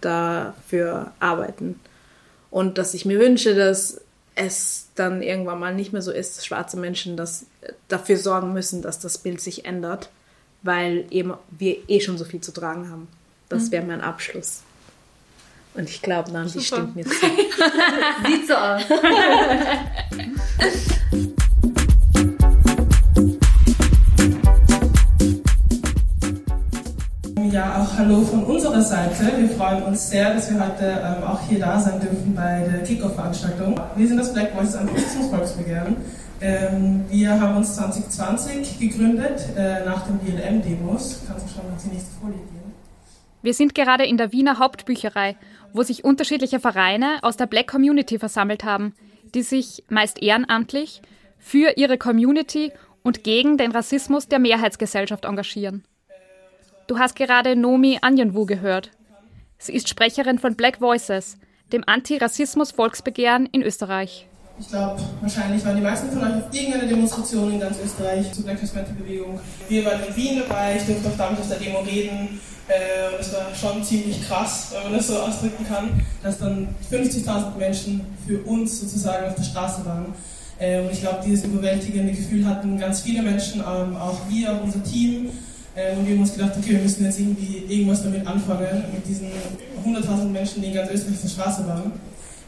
[0.00, 1.80] dafür arbeiten.
[2.50, 4.00] Und dass ich mir wünsche, dass
[4.34, 7.46] es dann irgendwann mal nicht mehr so ist, dass schwarze Menschen das,
[7.88, 10.08] dafür sorgen müssen, dass das Bild sich ändert
[10.62, 13.08] weil eben wir eh schon so viel zu tragen haben.
[13.48, 13.72] Das mhm.
[13.72, 14.62] wäre mein Abschluss.
[15.74, 17.10] Und ich glaube, Nancy stimmt mir zu.
[17.10, 18.82] Sieht so aus.
[27.50, 29.32] Ja, auch Hallo von unserer Seite.
[29.38, 32.82] Wir freuen uns sehr, dass wir heute ähm, auch hier da sein dürfen bei der
[32.82, 33.80] Kickoff-Veranstaltung.
[33.96, 35.96] Wir sind das Black Voices Anti-Volksbegehren
[36.40, 41.22] ähm, wir haben uns 2020 gegründet äh, nach den BLM-Demos.
[41.26, 42.57] Kannst du schon mal die nächste Folie gehen?
[43.42, 45.36] Wir sind gerade in der Wiener Hauptbücherei,
[45.72, 48.94] wo sich unterschiedliche Vereine aus der Black Community versammelt haben,
[49.34, 51.02] die sich meist ehrenamtlich
[51.38, 52.72] für ihre Community
[53.02, 55.84] und gegen den Rassismus der Mehrheitsgesellschaft engagieren.
[56.86, 58.90] Du hast gerade Nomi Anyanwu gehört.
[59.58, 61.38] Sie ist Sprecherin von Black Voices,
[61.72, 64.26] dem Anti-Rassismus-Volksbegehren in Österreich.
[64.60, 68.44] Ich glaube, wahrscheinlich waren die meisten von euch auf irgendeiner Demonstration in ganz Österreich zur
[68.44, 69.38] Black Lives Matter Bewegung.
[69.68, 72.40] Wir waren in Wien dabei, ich durfte auch damit aus der Demo reden.
[72.66, 77.56] Äh, es war schon ziemlich krass, wenn man das so ausdrücken kann, dass dann 50.000
[77.56, 80.06] Menschen für uns sozusagen auf der Straße waren.
[80.58, 84.82] Äh, und ich glaube, dieses überwältigende Gefühl hatten ganz viele Menschen, ähm, auch wir, unser
[84.82, 85.30] Team.
[85.76, 89.06] Äh, und wir haben uns gedacht, okay, wir müssen jetzt irgendwie irgendwas damit anfangen, mit
[89.06, 89.28] diesen
[89.86, 91.92] 100.000 Menschen, die in ganz Österreich auf der Straße waren.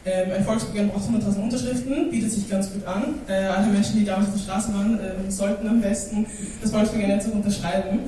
[0.03, 3.15] Ähm, ein Volksbegehren braucht 100.000 Unterschriften, bietet sich ganz gut an.
[3.27, 6.25] Äh, alle Menschen, die damals auf der Straße waren, äh, sollten am besten
[6.61, 7.99] das Volksbegehren jetzt auch unterschreiben.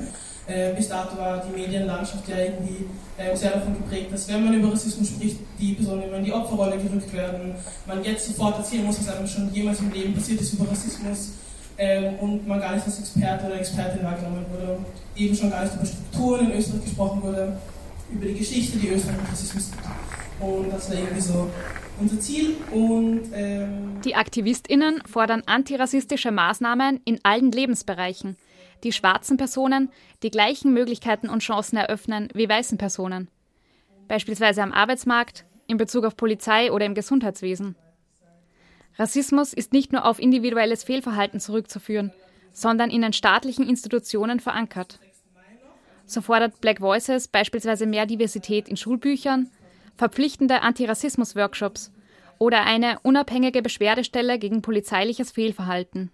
[0.48, 2.86] Äh, bis dato war die Medienlandschaft ja irgendwie
[3.18, 6.34] äh, sehr davon geprägt, dass wenn man über Rassismus spricht, die Personen immer in die
[6.34, 10.41] Opferrolle gerückt werden, man jetzt sofort erzählen muss, was einem schon jemals im Leben passiert
[10.41, 11.34] ist über Rassismus
[11.78, 14.80] ähm, und man gar nicht als Experte oder Expertin wahrgenommen wurde.
[15.16, 17.56] Eben schon gar nicht über Strukturen in Österreich gesprochen wurde,
[18.12, 20.22] über die Geschichte, die Österreich mit Rassismus gibt.
[20.44, 21.50] Und das war irgendwie so
[22.00, 22.56] unser Ziel.
[22.72, 28.36] Und, ähm die AktivistInnen fordern antirassistische Maßnahmen in allen Lebensbereichen,
[28.84, 29.89] die schwarzen Personen
[30.24, 33.30] die gleichen Möglichkeiten und Chancen eröffnen wie weißen Personen.
[34.08, 37.76] Beispielsweise am Arbeitsmarkt, in Bezug auf Polizei oder im Gesundheitswesen.
[38.98, 42.12] Rassismus ist nicht nur auf individuelles Fehlverhalten zurückzuführen,
[42.52, 45.00] sondern in den staatlichen Institutionen verankert.
[46.06, 49.50] So fordert Black Voices beispielsweise mehr Diversität in Schulbüchern,
[49.96, 51.91] verpflichtende Antirassismus-Workshops
[52.38, 56.12] oder eine unabhängige Beschwerdestelle gegen polizeiliches Fehlverhalten.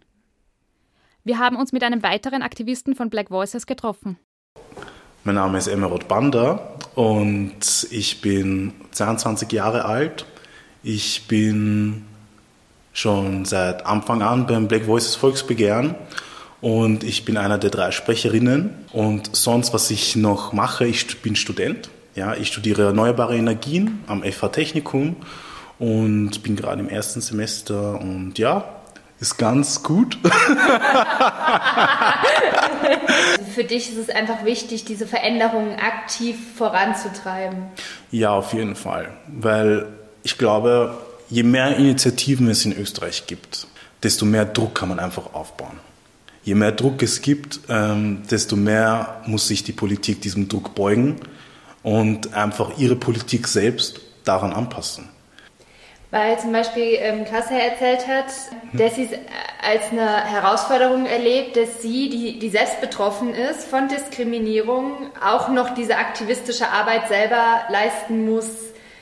[1.24, 4.18] Wir haben uns mit einem weiteren Aktivisten von Black Voices getroffen.
[5.24, 10.26] Mein Name ist Emerald Banda und ich bin 22 Jahre alt.
[10.82, 12.06] Ich bin
[12.94, 15.96] schon seit Anfang an beim Black Voices Volksbegehren
[16.62, 18.74] und ich bin einer der drei Sprecherinnen.
[18.92, 21.90] Und sonst, was ich noch mache, ich bin Student.
[22.16, 25.16] Ja, ich studiere erneuerbare Energien am FH Technikum
[25.78, 28.66] und bin gerade im ersten Semester und ja,
[29.20, 30.18] ist ganz gut.
[33.53, 37.64] Für dich ist es einfach wichtig, diese Veränderungen aktiv voranzutreiben.
[38.12, 39.86] Ja, auf jeden Fall, weil
[40.24, 40.97] ich glaube,
[41.30, 43.68] je mehr Initiativen es in Österreich gibt,
[44.01, 45.80] desto mehr Druck kann man einfach aufbauen.
[46.43, 51.18] Je mehr Druck es gibt, ähm, desto mehr muss sich die Politik diesem Druck beugen
[51.84, 55.10] und einfach ihre Politik selbst daran anpassen.
[56.12, 58.26] Weil zum Beispiel ähm, Klasse erzählt hat,
[58.74, 59.12] dass sie es
[59.62, 65.76] als eine Herausforderung erlebt, dass sie, die, die selbst betroffen ist von Diskriminierung, auch noch
[65.76, 68.48] diese aktivistische Arbeit selber leisten muss.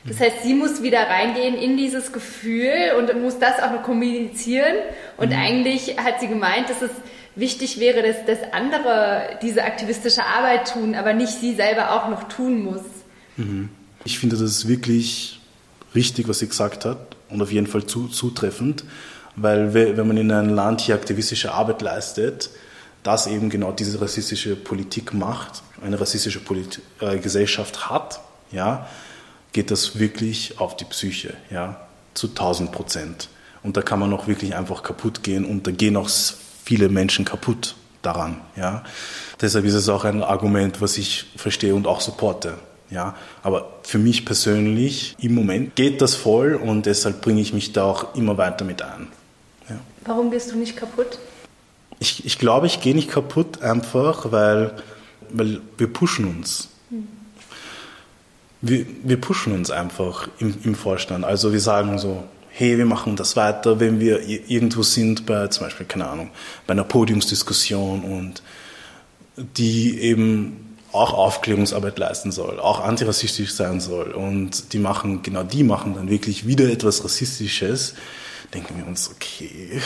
[0.03, 4.75] Das heißt, sie muss wieder reingehen in dieses Gefühl und muss das auch noch kommunizieren.
[5.17, 5.37] Und mhm.
[5.37, 6.91] eigentlich hat sie gemeint, dass es
[7.37, 12.27] wichtig wäre, dass, dass andere diese aktivistische Arbeit tun, aber nicht sie selber auch noch
[12.27, 12.81] tun muss.
[13.37, 13.69] Mhm.
[14.03, 15.39] Ich finde das wirklich
[15.95, 18.83] richtig, was sie gesagt hat und auf jeden Fall zu, zutreffend,
[19.35, 22.49] weil wenn man in einem Land hier aktivistische Arbeit leistet,
[23.03, 28.19] das eben genau diese rassistische Politik macht, eine rassistische Polit äh, Gesellschaft hat,
[28.51, 28.87] ja,
[29.53, 33.29] geht das wirklich auf die Psyche, ja, zu 1000 Prozent.
[33.63, 36.09] Und da kann man auch wirklich einfach kaputt gehen und da gehen auch
[36.67, 38.41] viele Menschen kaputt daran.
[38.57, 38.83] Ja?
[39.39, 42.55] Deshalb ist es auch ein Argument, was ich verstehe und auch supporte.
[42.89, 47.73] Ja, aber für mich persönlich im Moment geht das voll und deshalb bringe ich mich
[47.73, 49.07] da auch immer weiter mit ein.
[49.69, 49.75] Ja.
[50.05, 51.19] Warum gehst du nicht kaputt?
[51.99, 54.71] Ich, ich glaube, ich gehe nicht kaputt einfach, weil,
[55.29, 56.69] weil wir pushen uns.
[56.89, 57.07] Hm.
[58.61, 61.25] Wir, wir pushen uns einfach im, im Vorstand.
[61.25, 62.23] Also wir sagen so,
[62.57, 66.31] hey, wir machen das weiter, wenn wir irgendwo sind, bei zum Beispiel, keine Ahnung,
[66.65, 68.41] bei einer Podiumsdiskussion und
[69.35, 75.63] die eben auch Aufklärungsarbeit leisten soll, auch antirassistisch sein soll und die machen, genau die
[75.63, 77.93] machen dann wirklich wieder etwas Rassistisches,
[78.55, 79.79] denken wir uns, okay,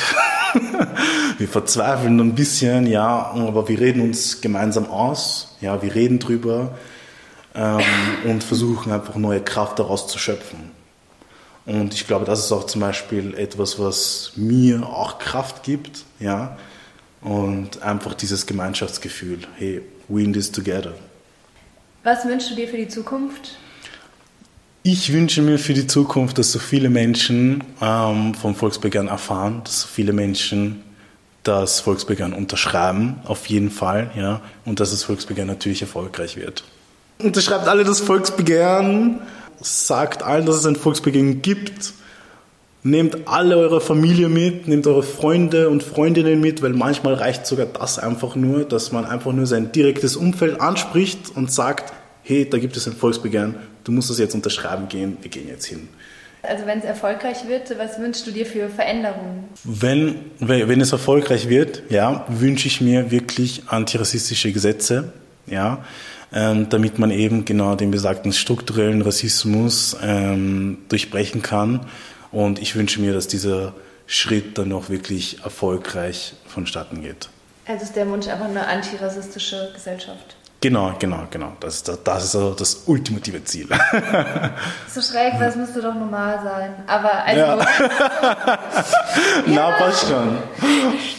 [1.39, 6.77] wir verzweifeln ein bisschen, ja, aber wir reden uns gemeinsam aus, ja, wir reden drüber
[7.53, 7.81] ähm,
[8.23, 10.80] und versuchen einfach neue Kraft daraus zu schöpfen.
[11.71, 16.57] Und ich glaube, das ist auch zum Beispiel etwas, was mir auch Kraft gibt, ja.
[17.21, 20.93] Und einfach dieses Gemeinschaftsgefühl, hey, we in this together.
[22.03, 23.57] Was wünschst du dir für die Zukunft?
[24.83, 29.83] Ich wünsche mir für die Zukunft, dass so viele Menschen ähm, vom Volksbegehren erfahren, dass
[29.83, 30.81] so viele Menschen
[31.43, 36.63] das Volksbegehren unterschreiben, auf jeden Fall, ja, und dass das Volksbegehren natürlich erfolgreich wird.
[37.19, 39.21] Unterschreibt alle das Volksbegehren
[39.61, 41.93] sagt allen, dass es ein Volksbegehren gibt.
[42.83, 47.67] Nehmt alle eure Familie mit, nehmt eure Freunde und Freundinnen mit, weil manchmal reicht sogar
[47.67, 51.93] das einfach nur, dass man einfach nur sein direktes Umfeld anspricht und sagt,
[52.23, 55.65] hey, da gibt es ein Volksbegehren, du musst das jetzt unterschreiben gehen, wir gehen jetzt
[55.65, 55.89] hin.
[56.43, 59.43] Also wenn es erfolgreich wird, was wünschst du dir für Veränderungen?
[59.63, 65.13] Wenn, wenn es erfolgreich wird, ja, wünsche ich mir wirklich antirassistische Gesetze,
[65.45, 65.85] ja,
[66.33, 71.85] ähm, damit man eben genau den besagten strukturellen Rassismus ähm, durchbrechen kann.
[72.31, 73.73] Und ich wünsche mir, dass dieser
[74.07, 77.29] Schritt dann auch wirklich erfolgreich vonstatten geht.
[77.65, 80.35] Also ist der Wunsch einfach eine antirassistische Gesellschaft?
[80.61, 81.53] Genau, genau, genau.
[81.59, 83.67] Das, ist das, das ist also das ultimative Ziel.
[84.87, 86.73] so schräg, das müsste doch normal sein.
[86.87, 87.65] Aber also.
[89.47, 89.53] Ja.
[89.53, 90.37] Na, passt schon.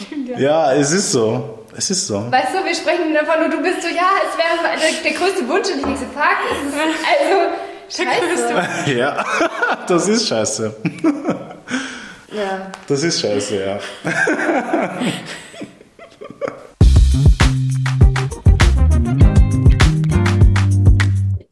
[0.05, 0.39] Stimmt, ja.
[0.39, 1.62] ja, es ist so.
[1.75, 2.31] Es ist so.
[2.31, 5.47] Weißt du, wir sprechen davon und du bist so, ja, es wäre der, der, größte
[5.47, 6.77] Wunsch und ich denke so, fuck, es ist
[7.09, 8.67] also scheiße.
[8.95, 9.25] Ja,
[9.87, 10.75] das ist scheiße.
[12.31, 12.71] Ja.
[12.87, 13.79] Das ist scheiße, ja.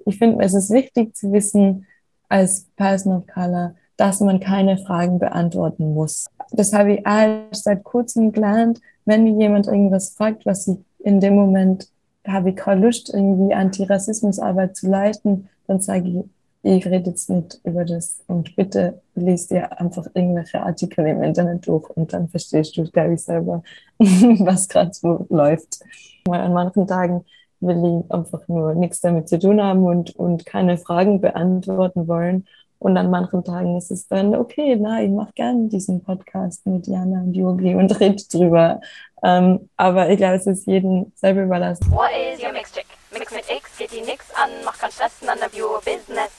[0.05, 1.87] Ich finde, es ist wichtig zu wissen,
[2.29, 6.25] als Person of Color, dass man keine Fragen beantworten muss.
[6.51, 11.19] Das habe ich erst seit kurzem gelernt, wenn mir jemand irgendwas fragt, was ich in
[11.19, 11.89] dem Moment
[12.27, 16.25] habe ich keine Lust, irgendwie Antirassismusarbeit zu leisten, dann sage ich,
[16.63, 21.65] ich rede jetzt nicht über das und bitte liest dir einfach irgendwelche Artikel im Internet
[21.67, 23.63] durch und dann verstehst du, glaube ich, selber,
[23.97, 25.79] was gerade so läuft.
[26.25, 27.25] Weil an manchen Tagen
[27.61, 32.45] will ich einfach nur nichts damit zu tun haben und, und keine Fragen beantworten wollen.
[32.81, 36.87] Und an manchen Tagen ist es dann, okay, na, ich mache gerne diesen Podcast mit
[36.87, 38.81] Jana und Yogi und red drüber.
[39.21, 41.91] Ähm, aber ich glaube, es ist jedem selber überlassen.
[41.91, 42.87] What is your mix chick?
[43.13, 46.31] Mix mit X, geht die nix an, mach keinen Stress, none of your business.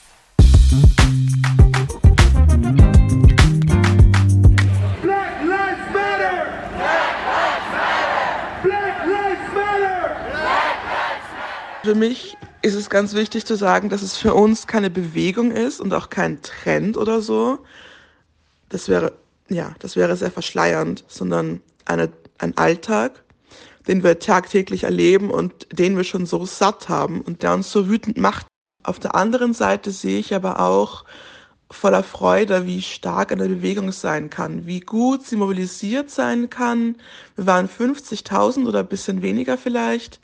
[5.01, 6.45] Black Lives Matter!
[6.77, 8.57] Black Lives Matter!
[8.63, 10.17] Black Lives Matter!
[11.83, 15.81] Für mich ist es ganz wichtig zu sagen, dass es für uns keine Bewegung ist
[15.81, 17.59] und auch kein Trend oder so.
[18.69, 19.11] Das wäre,
[19.49, 23.21] ja, das wäre sehr verschleiernd, sondern eine, ein Alltag,
[23.87, 27.89] den wir tagtäglich erleben und den wir schon so satt haben und der uns so
[27.89, 28.47] wütend macht.
[28.83, 31.03] Auf der anderen Seite sehe ich aber auch
[31.69, 36.95] voller Freude, wie stark eine Bewegung sein kann, wie gut sie mobilisiert sein kann.
[37.35, 40.21] Wir waren 50.000 oder ein bisschen weniger vielleicht.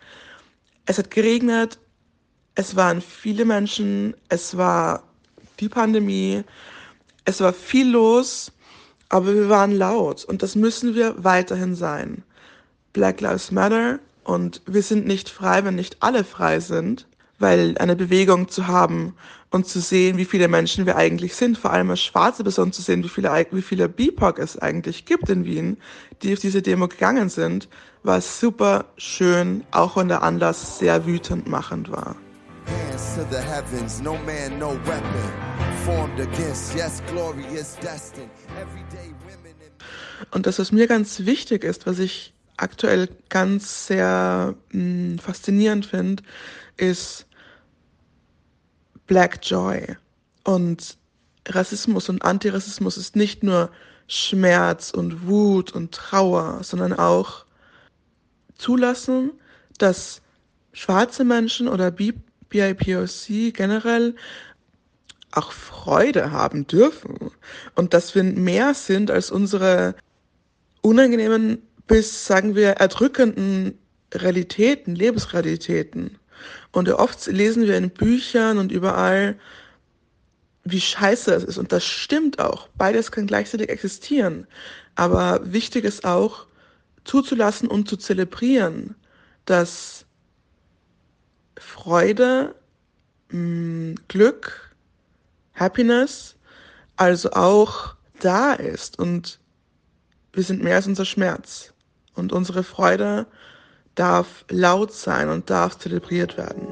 [0.86, 1.80] Es hat geregnet,
[2.60, 5.04] es waren viele Menschen, es war
[5.62, 6.44] die Pandemie,
[7.24, 8.52] es war viel los,
[9.08, 12.22] aber wir waren laut und das müssen wir weiterhin sein.
[12.92, 17.08] Black Lives Matter und wir sind nicht frei, wenn nicht alle frei sind,
[17.40, 19.16] weil eine Bewegung zu haben
[19.52, 22.82] und zu sehen, wie viele Menschen wir eigentlich sind, vor allem als schwarze Person zu
[22.82, 25.78] sehen, wie viele, wie viele BIPOC es eigentlich gibt in Wien,
[26.22, 27.70] die auf diese Demo gegangen sind,
[28.04, 32.18] war super schön, auch wenn der Anlass sehr wütend machend war.
[32.70, 35.50] Hands to the heavens, no man, no weapon
[35.86, 36.76] formed against.
[36.76, 37.44] Yes, glory
[37.82, 38.30] destined.
[38.58, 39.56] Everyday women
[40.32, 46.24] Und das, was mir ganz wichtig ist, was ich aktuell ganz sehr mh, faszinierend finde,
[46.78, 47.26] ist
[49.08, 49.96] Black Joy.
[50.44, 50.98] Und
[51.48, 53.72] Rassismus und Antirassismus ist nicht nur
[54.08, 57.46] Schmerz und Wut und Trauer, sondern auch
[58.58, 59.32] zulassen,
[59.78, 60.22] dass
[60.74, 61.92] schwarze Menschen oder
[62.50, 64.16] BIPOC generell
[65.32, 67.32] auch Freude haben dürfen
[67.76, 69.96] und dass wir mehr sind als unsere
[70.82, 73.78] unangenehmen bis, sagen wir, erdrückenden
[74.14, 76.18] Realitäten, Lebensrealitäten.
[76.72, 79.38] Und oft lesen wir in Büchern und überall,
[80.64, 81.58] wie scheiße es ist.
[81.58, 82.70] Und das stimmt auch.
[82.78, 84.48] Beides kann gleichzeitig existieren.
[84.96, 86.48] Aber wichtig ist auch,
[87.06, 88.96] zuzulassen und zu zelebrieren,
[89.46, 90.06] dass
[91.70, 92.56] Freude,
[93.30, 94.76] mh, Glück,
[95.56, 96.36] Happiness
[97.00, 99.40] also auch da ist und
[100.34, 101.74] wir sind mehr als unser Schmerz.
[102.14, 103.26] Und unsere Freude
[103.96, 106.68] darf laut sein und darf zelebriert werden.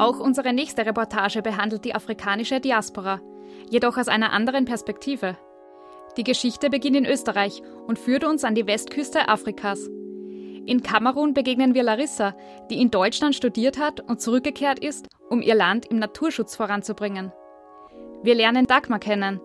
[0.00, 3.20] Auch unsere nächste Reportage behandelt die afrikanische Diaspora,
[3.68, 5.36] jedoch aus einer anderen Perspektive.
[6.16, 9.88] Die Geschichte beginnt in Österreich und führt uns an die Westküste Afrikas.
[10.66, 12.36] In Kamerun begegnen wir Larissa,
[12.70, 17.32] die in Deutschland studiert hat und zurückgekehrt ist, um ihr Land im Naturschutz voranzubringen.
[18.22, 19.40] Wir lernen Dagmar kennen,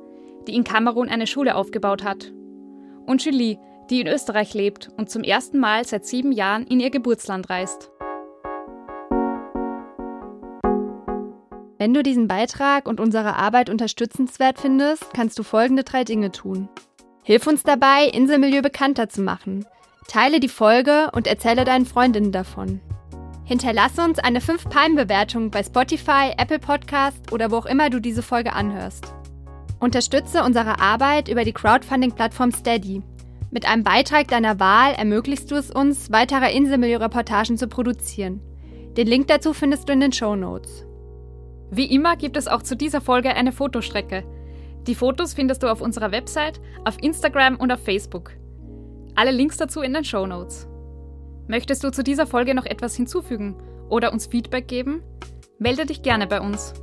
[0.47, 2.33] die in Kamerun eine Schule aufgebaut hat.
[3.05, 3.57] Und Julie,
[3.89, 7.91] die in Österreich lebt und zum ersten Mal seit sieben Jahren in ihr Geburtsland reist.
[11.77, 16.69] Wenn du diesen Beitrag und unsere Arbeit unterstützenswert findest, kannst du folgende drei Dinge tun.
[17.21, 19.65] Hilf uns dabei, Inselmilieu bekannter zu machen.
[20.07, 22.79] Teile die Folge und erzähle deinen Freundinnen davon.
[23.43, 28.53] Hinterlasse uns eine 5-Palm-Bewertung bei Spotify, Apple Podcast oder wo auch immer du diese Folge
[28.53, 29.13] anhörst.
[29.79, 33.01] Unterstütze unsere Arbeit über die Crowdfunding-Plattform Steady.
[33.51, 38.39] Mit einem Beitrag deiner Wahl ermöglichst du es uns, weitere Inselmilieu-Reportagen zu produzieren.
[38.95, 40.85] Den Link dazu findest du in den Show Notes.
[41.71, 44.23] Wie immer gibt es auch zu dieser Folge eine Fotostrecke.
[44.87, 48.31] Die Fotos findest du auf unserer Website, auf Instagram und auf Facebook.
[49.15, 50.67] Alle Links dazu in den Show Notes.
[51.47, 53.55] Möchtest du zu dieser Folge noch etwas hinzufügen
[53.89, 55.03] oder uns Feedback geben?
[55.57, 56.73] Melde dich gerne bei uns.